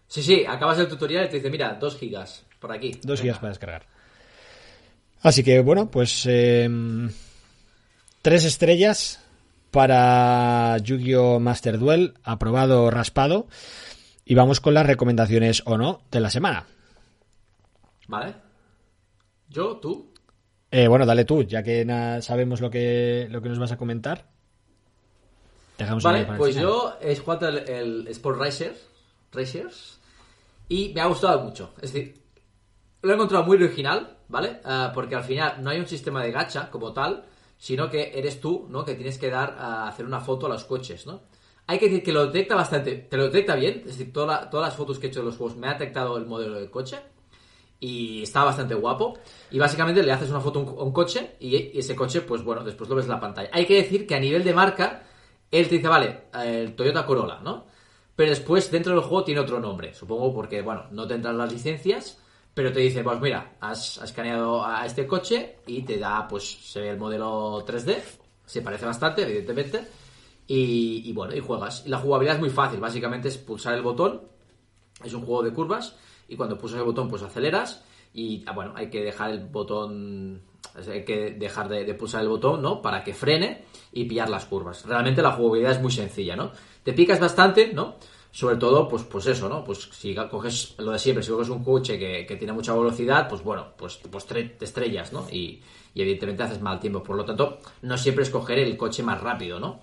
[0.08, 2.92] Sí, sí, acabas el tutorial y te dice, mira, 2 gigas, por aquí.
[3.02, 3.22] Dos Venga.
[3.22, 3.86] días para descargar.
[5.22, 6.68] Así que bueno, pues eh,
[8.22, 9.20] tres estrellas
[9.70, 11.38] para Yu-Gi-Oh!
[11.38, 13.46] Master Duel, aprobado raspado.
[14.24, 16.64] Y vamos con las recomendaciones o no de la semana.
[18.08, 18.34] ¿Vale?
[19.48, 19.76] ¿Yo?
[19.76, 20.14] ¿Tú?
[20.70, 21.84] Eh, bueno, dale tú, ya que
[22.22, 24.29] sabemos lo que, lo que nos vas a comentar.
[25.84, 28.76] Dejamos Vale, el pues yo he jugado el, el Sport Racer,
[29.32, 29.98] Racers
[30.68, 31.72] y me ha gustado mucho.
[31.80, 32.20] Es decir,
[33.02, 34.60] lo he encontrado muy original, ¿vale?
[34.64, 37.24] Ah, porque al final no hay un sistema de gacha como tal,
[37.58, 38.84] sino que eres tú, ¿no?
[38.84, 41.22] Que tienes que dar a hacer una foto a los coches, ¿no?
[41.66, 44.50] Hay que decir que lo detecta bastante, te lo detecta bien, es decir, toda la-
[44.50, 46.68] todas las fotos que he hecho de los juegos me ha detectado el modelo del
[46.70, 46.98] coche
[47.78, 49.18] y está bastante guapo.
[49.50, 52.22] Y básicamente le haces una foto a un, a un coche y, y ese coche,
[52.22, 53.50] pues bueno, después lo ves en la pantalla.
[53.52, 55.04] Hay que decir que a nivel de marca,
[55.50, 57.66] él te dice, vale, el Toyota Corolla, ¿no?
[58.14, 62.18] Pero después dentro del juego tiene otro nombre, supongo porque, bueno, no tendrás las licencias,
[62.54, 66.80] pero te dice, pues mira, has, escaneado a este coche y te da, pues se
[66.80, 67.96] ve el modelo 3D,
[68.44, 69.86] se parece bastante, evidentemente,
[70.46, 71.84] y, bueno, y juegas.
[71.86, 74.22] Y la jugabilidad es muy fácil, básicamente es pulsar el botón,
[75.02, 75.96] es un juego de curvas
[76.28, 80.42] y cuando pulsas el botón pues aceleras y ah, bueno, hay que dejar el botón
[80.74, 82.82] hay que dejar de, de pulsar el botón, ¿no?
[82.82, 84.84] Para que frene y pillar las curvas.
[84.84, 86.52] Realmente la jugabilidad es muy sencilla, ¿no?
[86.82, 87.96] Te picas bastante, ¿no?
[88.32, 89.64] Sobre todo, pues, pues eso, ¿no?
[89.64, 93.28] Pues si coges lo de siempre, si coges un coche que, que tiene mucha velocidad,
[93.28, 95.26] pues bueno, pues, pues te estrellas, ¿no?
[95.30, 95.60] Y,
[95.92, 97.02] evidentemente haces mal tiempo.
[97.02, 99.80] Por lo tanto, no siempre escoger el coche más rápido, ¿no?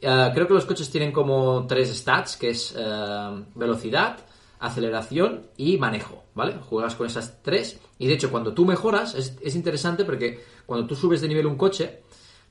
[0.00, 4.18] Eh, creo que los coches tienen como tres stats, que es eh, velocidad,
[4.58, 6.56] aceleración y manejo, ¿vale?
[6.68, 10.94] Juegas con esas tres y de hecho cuando tú mejoras es interesante porque cuando tú
[10.96, 12.02] subes de nivel un coche,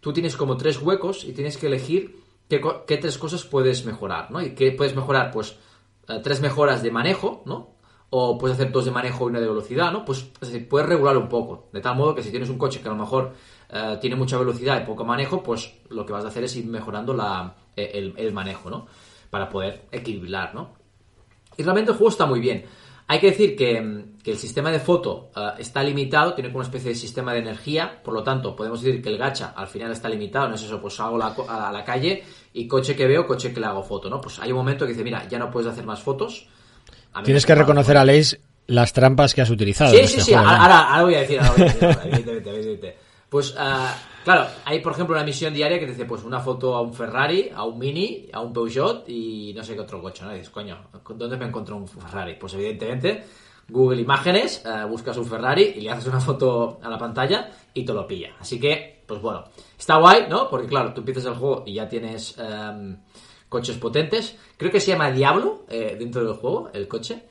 [0.08, 4.41] tú tienes como tres huecos y tienes que elegir qué, tres cosas puedes mejorar, ¿no?
[4.41, 5.58] Y qué puedes mejorar, pues
[6.08, 7.72] eh, tres mejoras de manejo, ¿no?
[8.10, 10.05] O puedes hacer dos de manejo y una de velocidad, ¿no?
[10.05, 10.26] Pues
[10.70, 12.97] puedes regular un poco, de tal modo que si tienes un coche que a lo
[12.97, 13.34] mejor
[13.70, 16.68] eh, tiene mucha velocidad y poco manejo, pues lo que vas a hacer es ir
[16.68, 18.88] mejorando la, eh, el, el manejo, ¿no?
[19.30, 20.70] Para poder equilibrar, ¿no?
[21.58, 22.64] Y realmente el juego está muy bien.
[23.10, 26.60] Hay que decir que, mm, que el sistema de foto eh, está limitado, tiene como
[26.60, 29.68] una especie de sistema de energía, por lo tanto, podemos decir que el gacha al
[29.68, 33.08] final está limitado, no es eso, pues salgo la a la calle y coche que
[33.08, 34.20] veo, coche que le hago foto, ¿no?
[34.20, 36.47] Pues hay un momento que dice, mira, ya no puedes hacer más fotos.
[37.24, 39.91] Tienes que reconocer a Leis las trampas que has utilizado.
[39.91, 40.64] Sí, sí, este sí, juego, ahora, ¿no?
[40.64, 42.97] ahora- ahora voy a decir, ahora voy a decir, evidentemente, evidentemente.
[43.30, 43.95] Pues, ah,
[44.28, 46.94] claro, hay por ejemplo una misión diaria que te dice, pues una foto a un
[46.94, 50.34] Ferrari, a un Mini, a un Peugeot y no sé qué otro coche, ¿no?
[50.34, 50.78] Dices, coño,
[51.16, 52.36] ¿dónde me encuentro un Ferrari?
[52.38, 53.24] Pues evidentemente,
[53.70, 57.86] Google Imágenes, eh, buscas un Ferrari y le haces una foto a la pantalla y
[57.86, 58.36] te lo pilla.
[58.38, 59.46] Así que, pues bueno,
[59.80, 60.50] está guay, ¿no?
[60.50, 62.98] Porque claro, tú empiezas el juego y ya tienes em,
[63.48, 64.38] coches potentes.
[64.58, 67.24] Creo que se llama Diablo eh, dentro del juego, el coche.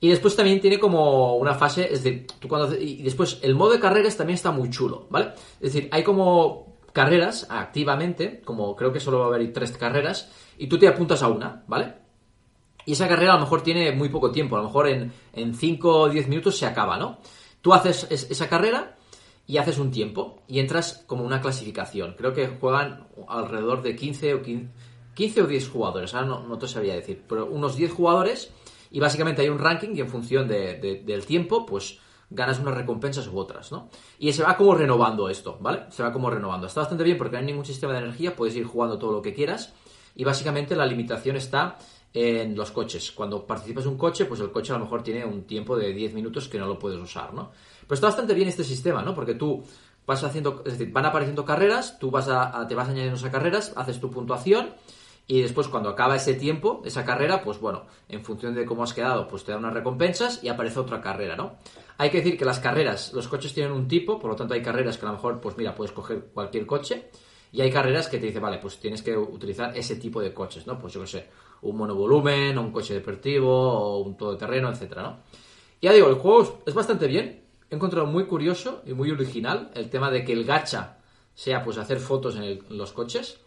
[0.00, 3.72] Y después también tiene como una fase, es decir, tú cuando y después el modo
[3.72, 5.32] de carreras también está muy chulo, ¿vale?
[5.60, 10.30] Es decir, hay como carreras activamente, como creo que solo va a haber tres carreras,
[10.58, 11.94] y tú te apuntas a una, ¿vale?
[12.86, 15.54] Y esa carrera a lo mejor tiene muy poco tiempo, a lo mejor en, en
[15.54, 17.18] 5 o 10 minutos se acaba, ¿no?
[17.60, 18.96] Tú haces es- esa carrera
[19.46, 22.14] y haces un tiempo y entras como una clasificación.
[22.16, 24.68] Creo que juegan alrededor de 15 o 15,
[25.14, 28.50] 15 o 10 jugadores, ahora no, no te sabría decir, pero unos 10 jugadores
[28.90, 31.98] y básicamente hay un ranking y en función de- de- del tiempo, pues
[32.30, 33.88] ganas unas recompensas u otras, ¿no?
[34.18, 35.84] Y se va como renovando esto, ¿vale?
[35.90, 36.66] Se va como renovando.
[36.66, 39.22] Está bastante bien porque no hay ningún sistema de energía, puedes ir jugando todo lo
[39.22, 39.72] que quieras
[40.14, 41.76] y básicamente la limitación está
[42.12, 43.12] en los coches.
[43.12, 45.92] Cuando participas en un coche, pues el coche a lo mejor tiene un tiempo de
[45.92, 47.50] 10 minutos que no lo puedes usar, ¿no?
[47.82, 49.14] Pero está bastante bien este sistema, ¿no?
[49.14, 49.62] Porque tú
[50.06, 53.30] vas haciendo, es decir, van apareciendo carreras, tú vas a, a- te vas añadiendo esas
[53.30, 54.70] carreras, haces tu puntuación
[55.30, 58.92] Y después, cuando acaba ese tiempo, esa carrera, pues bueno, en función de cómo has
[58.92, 61.54] quedado, pues te da unas recompensas y aparece otra carrera, ¿no?
[61.98, 64.60] Hay que decir que las carreras, los coches tienen un tipo, por lo tanto hay
[64.60, 67.10] carreras que a lo mejor, pues mira, puedes coger cualquier coche.
[67.52, 70.66] Y hay carreras que te dice, vale, pues tienes que utilizar ese tipo de coches,
[70.66, 70.76] ¿no?
[70.80, 71.28] Pues yo qué sé,
[71.62, 75.18] un monovolumen, un coche deportivo, o un todoterreno, etcétera, ¿no?
[75.80, 77.44] Ya digo, el juego es bastante bien.
[77.70, 80.98] He encontrado muy curioso y muy original el tema de que el gacha
[81.36, 83.38] sea pues hacer fotos en los coches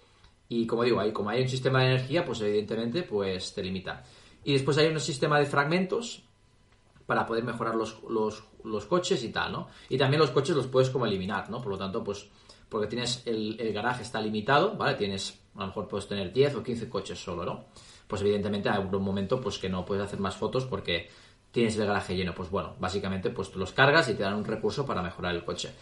[0.62, 4.04] y como digo, ahí, como hay un sistema de energía, pues evidentemente pues te limita.
[4.44, 6.24] Y después hay un sistema de fragmentos
[7.08, 9.68] para poder mejorar los, los, coches y tal, ¿no?
[9.90, 11.60] Y también los coches los puedes como eliminar, ¿no?
[11.60, 12.28] Por lo tanto, pues,
[12.70, 14.94] porque tienes el, garaje está limitado, ¿vale?
[14.94, 17.66] Tienes, a lo mejor puedes tener 10 o 15 coches solo, ¿no?
[18.08, 21.10] Pues evidentemente hay un momento pues que no puedes hacer más fotos porque
[21.52, 22.34] tienes el garaje lleno.
[22.36, 25.74] Pues bueno, básicamente pues los cargas y te dan un recurso para mejorar el coche.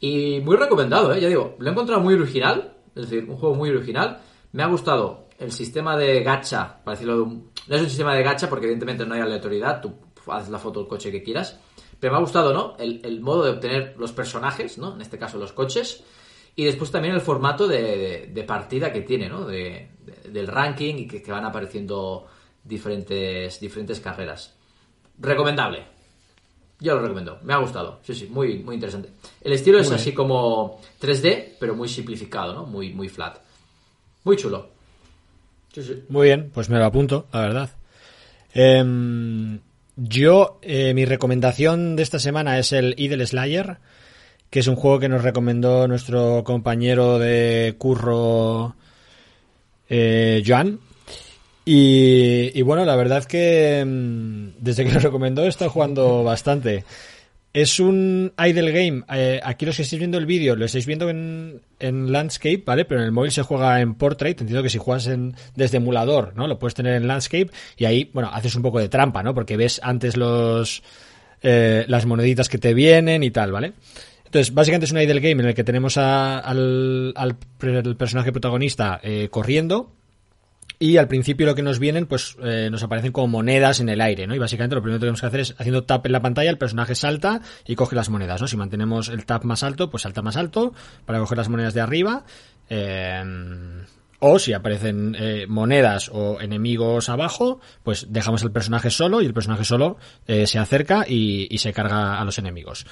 [0.00, 1.20] Y muy recomendado, ¿eh?
[1.20, 4.20] Ya digo, lo he encontrado muy original, es decir, un juego muy original.
[4.52, 7.50] Me ha gustado el sistema de gacha, para decirlo de un...
[7.66, 9.94] No es un sistema de gacha porque evidentemente no hay aleatoriedad, tú
[10.30, 11.58] haces la foto del coche que quieras.
[11.98, 12.76] Pero me ha gustado, ¿no?
[12.78, 14.94] El, modo de obtener los personajes, ¿no?
[14.94, 16.02] En este caso los coches.
[16.56, 19.44] Y después también el formato de, partida que tiene, ¿no?
[19.44, 19.90] De,
[20.28, 22.26] del ranking y que, van apareciendo
[22.64, 24.56] diferentes, diferentes carreras.
[25.18, 25.99] Recomendable.
[26.80, 27.38] Yo lo recomiendo.
[27.42, 28.00] Me ha gustado.
[28.02, 29.10] Sí, sí, muy, muy interesante.
[29.42, 32.66] El estilo es así como 3D, pero muy simplificado, ¿no?
[32.66, 33.38] Muy, muy flat.
[34.24, 34.68] Muy chulo.
[35.74, 36.02] Sí, sí.
[36.08, 37.70] Muy bien, pues me lo apunto, la verdad.
[38.52, 39.60] Em,
[39.96, 43.76] yo, eh, mi recomendación de esta semana es el Idle Slayer,
[44.48, 48.74] que es un juego que nos recomendó nuestro compañero de curro,
[49.88, 50.80] eh, Joan.
[51.64, 56.84] Y, bueno, la verdad que mm, desde que lo recomendó he estado jugando bastante.
[57.52, 59.02] Es un idle game.
[59.12, 62.84] Eh, aquí los que estáis viendo el vídeo lo estáis viendo en, landscape, ¿vale?
[62.84, 64.40] Pero en el móvil se juega en portrait.
[64.40, 66.46] Entiendo que si juegas en, desde emulador, ¿no?
[66.46, 69.34] Lo puedes tener en landscape y ahí, bueno, haces un poco de trampa, ¿no?
[69.34, 70.82] Porque ves antes los
[71.42, 73.72] eh, las moneditas que te vienen y tal, ¿vale?
[74.24, 77.36] Entonces, básicamente es un idle game en el que tenemos al, al,
[77.96, 79.90] personaje protagonista eh, corriendo
[80.82, 84.00] y al principio lo que nos vienen, pues eh, nos aparecen como monedas en el
[84.00, 84.34] aire, ¿no?
[84.34, 86.56] Y básicamente lo primero que tenemos que hacer es haciendo tap en la pantalla, el
[86.56, 88.48] personaje salta y coge las monedas, ¿no?
[88.48, 90.72] Si mantenemos el tap más alto, pues salta más alto
[91.04, 92.24] para coger las monedas de arriba.
[92.70, 93.22] Eh,
[94.20, 99.34] o si aparecen eh, monedas o enemigos abajo, pues dejamos el personaje solo y el
[99.34, 102.86] personaje solo se acerca y, y, se carga a los enemigos.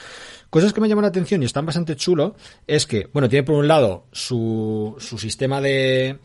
[0.50, 2.34] Cosas que me llaman la atención y están bastante chulo
[2.66, 6.18] es que, bueno, tiene por un lado su, su sistema de,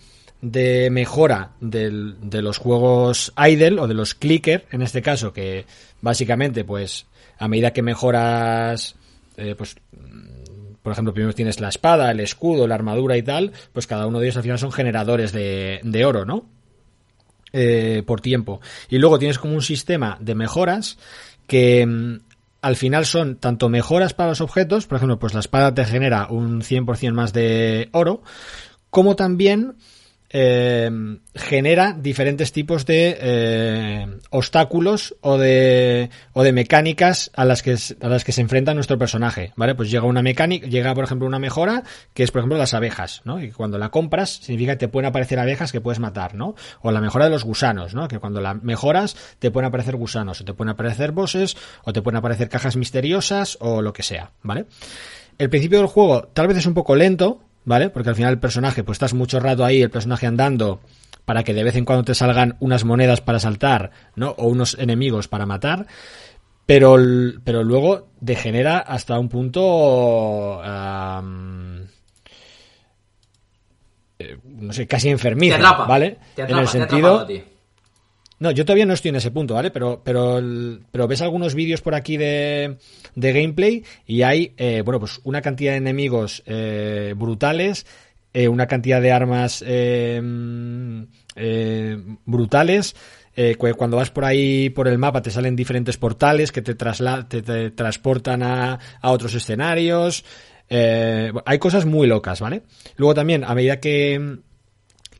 [0.43, 5.65] de mejora de los juegos idle o de los clicker, en este caso, que
[6.01, 7.05] básicamente, pues,
[7.39, 8.95] a medida que mejoras,
[9.37, 9.77] eh, pues,
[10.81, 14.19] por ejemplo, primero tienes la espada, el escudo, la armadura y tal, pues cada uno
[14.19, 16.45] de ellos al final son generadores de, de oro, ¿no?
[17.53, 18.59] Eh, por tiempo.
[18.89, 20.97] Y luego tienes como un sistema de mejoras
[21.47, 22.19] que mm,
[22.61, 26.27] al final son tanto mejoras para los objetos, por ejemplo, pues la espada te genera
[26.29, 28.23] un 100% más de oro,
[28.89, 29.75] como también
[30.35, 30.89] eh,
[31.35, 38.07] genera diferentes tipos de eh, obstáculos o de, o de mecánicas a las que a
[38.07, 39.75] las que se enfrenta nuestro personaje, ¿vale?
[39.75, 41.83] Pues llega una mecánica, llega por ejemplo una mejora
[42.15, 43.43] que es por ejemplo las abejas, ¿no?
[43.43, 46.55] Y cuando la compras significa que te pueden aparecer abejas que puedes matar, ¿no?
[46.81, 48.07] O la mejora de los gusanos, ¿no?
[48.07, 52.01] Que cuando la mejoras te pueden aparecer gusanos, o te pueden aparecer bosses, o te
[52.01, 54.65] pueden aparecer cajas misteriosas o lo que sea, ¿vale?
[55.37, 57.89] El principio del juego tal vez es un poco lento, ¿vale?
[57.89, 60.81] Porque al final el personaje, pues estás mucho rato ahí, el personaje andando,
[61.25, 64.31] para que de vez en cuando te salgan unas monedas para saltar, ¿no?
[64.31, 65.87] O unos enemigos para matar.
[66.65, 66.95] Pero,
[67.43, 70.61] pero luego degenera hasta un punto.
[74.19, 75.57] Eh, no sé, casi enfermizo,
[75.87, 76.19] ¿vale?
[76.37, 77.27] en el sentido.
[78.43, 79.71] No, yo todavía no estoy en ese punto, ¿vale?
[79.71, 80.41] Pero, pero,
[80.91, 82.75] pero ves algunos vídeos por aquí de,
[83.15, 87.85] de gameplay y hay, eh, bueno, pues una cantidad de enemigos eh, brutales,
[88.33, 89.63] eh, una cantidad de armas
[92.25, 92.95] brutales.
[93.77, 96.75] cuando vas por ahí por el mapa te salen diferentes portales que te,
[97.71, 100.25] transportan a, a, otros escenarios.
[100.69, 102.63] hay cosas muy locas, ¿vale?
[102.97, 104.41] Luego también, a medida que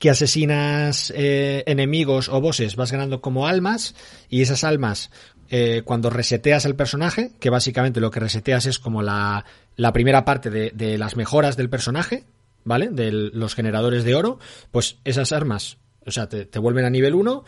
[0.03, 3.95] que asesinas eh, enemigos o bosses vas ganando como almas
[4.27, 5.11] y esas almas
[5.49, 9.45] eh, cuando reseteas el personaje, que básicamente lo que reseteas es como la,
[9.77, 12.25] la primera parte de, de, las mejoras del personaje,
[12.65, 12.89] ¿vale?
[12.89, 14.39] De los generadores de oro,
[14.71, 17.45] pues esas armas, o sea, te, te vuelven a nivel 1,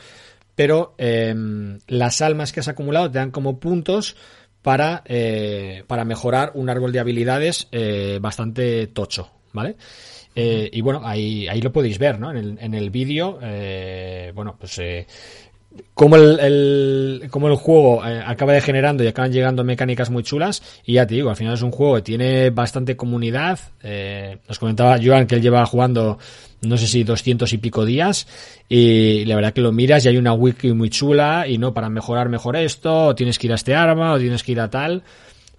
[0.56, 4.16] pero em, las almas que has acumulado te dan como puntos
[4.62, 7.68] para, eh, para mejorar un árbol de habilidades
[8.22, 9.76] bastante tocho, ¿vale?
[10.36, 12.32] Eh, y bueno, ahí, ahí lo podéis ver, ¿no?
[12.32, 15.08] En el, en el vídeo, eh, bueno, pues eh,
[15.94, 20.62] como el, el, como el juego eh, acaba degenerando y acaban llegando mecánicas muy chulas.
[20.86, 23.60] Y ya te digo, al final es un juego que tiene bastante comunidad.
[23.82, 26.18] Eh, nos comentaba Joan que él lleva jugando,
[26.62, 28.28] no sé si 200 y pico días.
[28.68, 31.46] Y la verdad que lo miras y hay una wiki muy chula.
[31.48, 34.44] Y no, para mejorar mejor esto, o tienes que ir a este arma, o tienes
[34.44, 35.04] que ir a tal.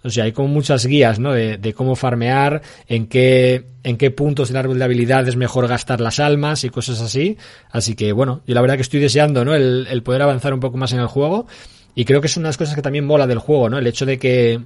[0.07, 1.33] O sea, hay como muchas guías, ¿no?
[1.33, 5.67] De, de, cómo farmear, en qué, en qué puntos del árbol de habilidad es mejor
[5.67, 7.37] gastar las almas y cosas así.
[7.71, 9.55] Así que, bueno, yo la verdad que estoy deseando, ¿no?
[9.55, 11.49] El, poder avanzar un poco más en el juego.
[11.97, 13.79] Y creo que es una de las cosas que también mola del juego, ¿no?
[13.79, 14.61] El hecho de que,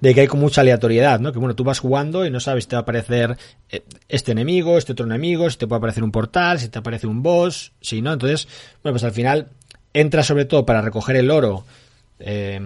[0.00, 1.32] de que hay con mucha aleatoriedad, ¿no?
[1.32, 3.36] Que bueno, tú vas jugando y no sabes si te va a aparecer
[4.08, 7.22] este enemigo, este otro enemigo, si te puede aparecer un portal, si te aparece un
[7.22, 8.12] boss, si no.
[8.12, 8.46] Entonces,
[8.84, 9.48] bueno, pues al final
[9.92, 11.64] entra sobre todo para recoger el oro.
[12.20, 12.60] Eh,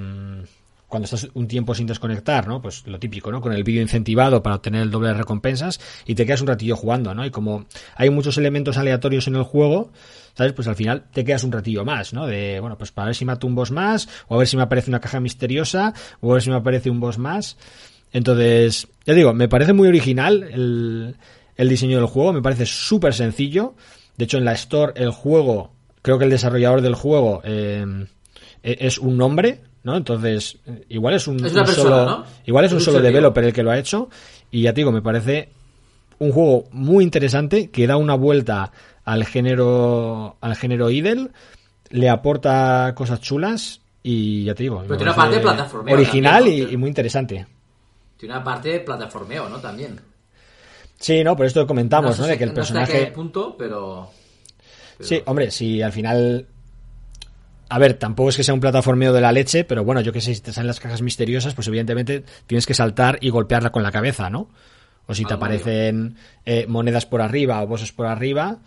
[0.95, 2.62] cuando estás un tiempo sin desconectar, ¿no?
[2.62, 3.40] Pues lo típico, ¿no?
[3.40, 6.76] Con el vídeo incentivado para obtener el doble de recompensas y te quedas un ratillo
[6.76, 7.26] jugando, ¿no?
[7.26, 7.66] Y como
[7.97, 9.90] hay muchos elementos aleatorios en el juego,
[10.34, 10.53] ¿sabes?
[10.53, 12.28] Pues al final te quedas un ratillo más, ¿no?
[12.28, 14.62] De, bueno, pues para ver si mato un boss más, o a ver si me
[14.62, 17.57] aparece una caja misteriosa, o a ver si me aparece un boss más.
[18.12, 23.74] Entonces, ya digo, me parece muy original el, diseño del juego, me parece súper sencillo.
[24.16, 25.72] De hecho, en la Store, el juego,
[26.03, 27.84] creo que el desarrollador del juego eh,
[28.62, 29.97] es un nombre, ¿no?
[29.97, 30.59] Entonces,
[30.89, 32.24] igual es un, es un persona, solo, ¿no?
[32.47, 34.09] igual es un solo developer el que lo ha hecho
[34.51, 35.51] y ya te digo, me parece
[36.18, 38.72] un juego muy interesante que da una vuelta
[39.05, 41.28] al género al género idle,
[41.91, 46.45] le aporta cosas chulas y ya te digo, Pero tiene una parte de plataformeo original
[46.45, 46.70] también, ¿no?
[46.70, 47.47] y, y muy interesante.
[48.16, 49.59] Tiene una parte de plataformeo, ¿no?
[49.59, 50.01] También.
[50.99, 52.24] Sí, no, por esto comentamos, ¿no?
[52.24, 54.09] sé De que el personaje punto, pero...
[54.97, 56.47] pero- Sí, hombre, si al final.
[57.75, 60.20] A ver, tampoco es que sea un plataformeo de la leche, pero bueno, yo que
[60.20, 63.83] sé, si te salen las cajas misteriosas, pues evidentemente tienes que saltar y golpearla con
[63.83, 64.49] la cabeza, ¿no?
[65.09, 66.14] O si te aparecen
[66.47, 68.59] eh, monedas por arriba o bosses por arriba,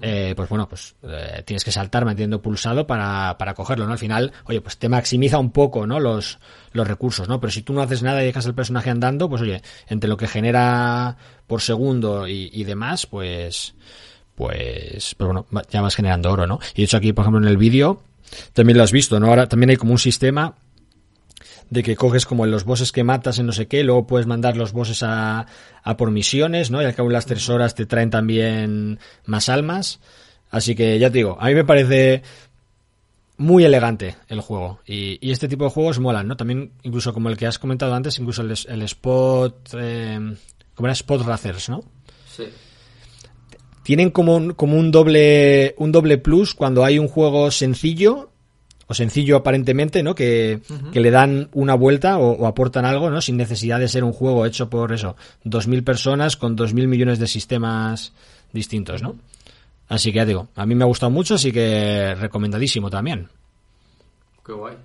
[0.00, 3.92] eh, pues bueno, pues eh, tienes que saltar manteniendo pulsado para, para cogerlo, ¿no?
[3.92, 5.98] Al final, oye, pues te maximiza un poco, ¿no?
[5.98, 6.38] Los,
[6.70, 7.40] los recursos, ¿no?
[7.40, 10.16] Pero si tú no haces nada y dejas el personaje andando, pues oye, entre lo
[10.16, 11.16] que genera
[11.48, 13.74] por segundo y, y demás, pues,
[14.36, 16.60] pues, pues bueno, ya vas generando oro, ¿no?
[16.74, 18.00] Y de hecho aquí, por ejemplo, en el vídeo,
[18.52, 19.28] también lo has visto, ¿no?
[19.28, 20.56] Ahora también hay como un sistema
[21.70, 24.56] de que coges como los bosses que matas en no sé qué, luego puedes mandar
[24.56, 25.46] los bosses a,
[25.82, 26.82] a por misiones, ¿no?
[26.82, 30.00] Y al cabo de las tres horas te traen también más almas.
[30.50, 32.22] Así que ya te digo, a mí me parece
[33.36, 34.80] muy elegante el juego.
[34.86, 36.36] Y, y este tipo de juegos molan, ¿no?
[36.36, 40.36] También, incluso como el que has comentado antes, incluso el, el Spot, eh,
[40.74, 41.82] como era Spot Racers, ¿no?
[42.30, 42.44] Sí.
[43.84, 48.30] Tienen como un, como un doble un doble plus cuando hay un juego sencillo
[48.86, 50.14] o sencillo aparentemente, ¿no?
[50.14, 50.60] Que,
[50.92, 53.20] que le dan una vuelta o, o aportan algo, ¿no?
[53.20, 56.88] Sin necesidad de ser un juego hecho por eso, dos mil personas con dos mil
[56.88, 58.12] millones de sistemas
[58.52, 59.16] distintos, ¿no?
[59.88, 63.28] Así que ya digo, a mí me ha gustado mucho, así que recomendadísimo también.
[64.44, 64.76] Qué guay.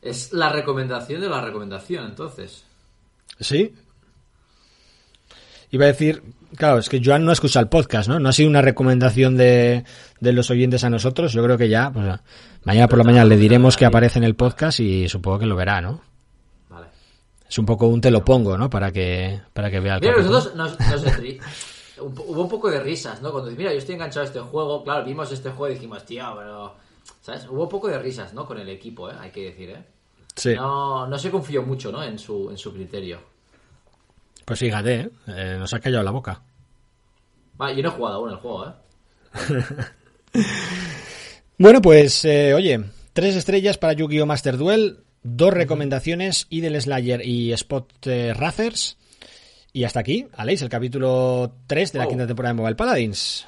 [0.00, 2.64] Es la recomendación de la recomendación, entonces.
[3.40, 3.74] Sí.
[5.70, 6.22] Iba a decir,
[6.56, 8.18] claro, es que Joan no escucha el podcast, ¿no?
[8.18, 9.84] No ha sido una recomendación de,
[10.20, 11.32] de los oyentes a nosotros.
[11.32, 12.06] Yo creo que ya, pues
[12.64, 15.56] mañana por la mañana le diremos que aparece en el podcast y supongo que lo
[15.56, 16.00] verá, ¿no?
[16.70, 16.86] Vale.
[17.48, 18.70] Es un poco un te lo pongo, ¿no?
[18.70, 21.02] Para que, para que vea el Mira, nosotros nos, nos
[22.00, 23.30] hubo un poco de risas, ¿no?
[23.30, 26.04] Cuando dices, mira, yo estoy enganchado a este juego, claro, vimos este juego y dijimos,
[26.04, 26.74] tío, pero...
[27.22, 27.46] ¿Sabes?
[27.48, 28.46] Hubo un poco de risas, ¿no?
[28.46, 29.14] Con el equipo, ¿eh?
[29.18, 29.84] Hay que decir, ¿eh?
[30.34, 30.54] Sí.
[30.54, 32.02] No, no se confió mucho, ¿no?
[32.02, 33.18] En su, en su criterio.
[34.48, 35.10] Pues fíjate, ¿eh?
[35.26, 36.40] Eh, nos ha callado la boca.
[37.58, 38.72] Vale, yo no he jugado aún el juego, ¿eh?
[41.58, 42.82] Bueno, pues, eh, oye,
[43.12, 44.24] tres estrellas para Yu-Gi-Oh!
[44.24, 48.96] Master Duel, dos recomendaciones, Idle Slayer y Spot eh, Racers.
[49.74, 52.08] Y hasta aquí, Aleix, el capítulo 3 de la Oh.
[52.08, 53.46] quinta temporada de Mobile Paladins.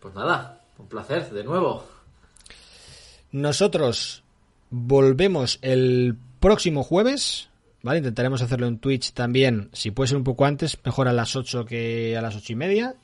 [0.00, 1.86] Pues nada, un placer, de nuevo.
[3.32, 4.22] Nosotros
[4.68, 7.48] volvemos el próximo jueves,
[7.84, 7.98] ¿vale?
[7.98, 11.64] Intentaremos hacerlo en Twitch también, si puede ser un poco antes, mejor a las 8
[11.64, 12.94] que a las ocho y media.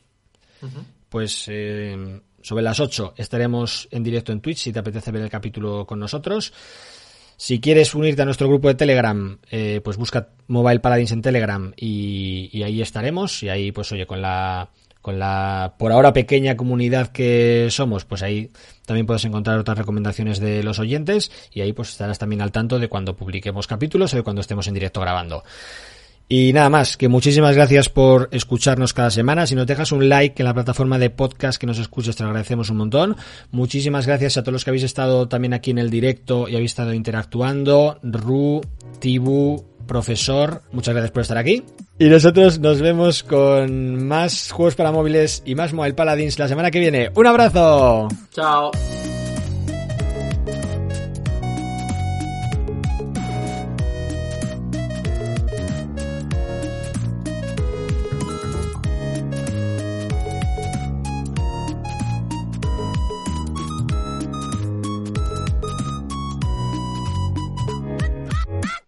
[1.09, 5.31] Pues eh, sobre las 8 estaremos en directo en Twitch si te apetece ver el
[5.31, 6.53] capítulo con nosotros.
[7.37, 11.73] Si quieres unirte a nuestro grupo de Telegram, eh, pues busca Mobile Paladins en Telegram
[11.77, 13.43] y, y ahí estaremos.
[13.43, 14.69] Y ahí, pues oye, con la,
[15.03, 18.51] con la por ahora pequeña comunidad que somos, pues ahí
[18.87, 22.79] también puedes encontrar otras recomendaciones de los oyentes y ahí pues estarás también al tanto
[22.79, 25.43] de cuando publiquemos capítulos o de cuando estemos en directo grabando.
[26.33, 29.49] Y nada más, que muchísimas gracias por escucharnos cada semana.
[29.49, 32.29] Si nos dejas un like en la plataforma de podcast que nos escuches, te lo
[32.29, 33.17] agradecemos un montón.
[33.51, 36.71] Muchísimas gracias a todos los que habéis estado también aquí en el directo y habéis
[36.71, 37.99] estado interactuando.
[38.05, 38.61] Ru,
[39.91, 41.65] profesor, muchas gracias por estar aquí.
[41.99, 46.71] Y nosotros nos vemos con más juegos para móviles y más Mobile Paladins la semana
[46.71, 47.11] que viene.
[47.17, 48.07] ¡Un abrazo!
[48.31, 48.71] Chao.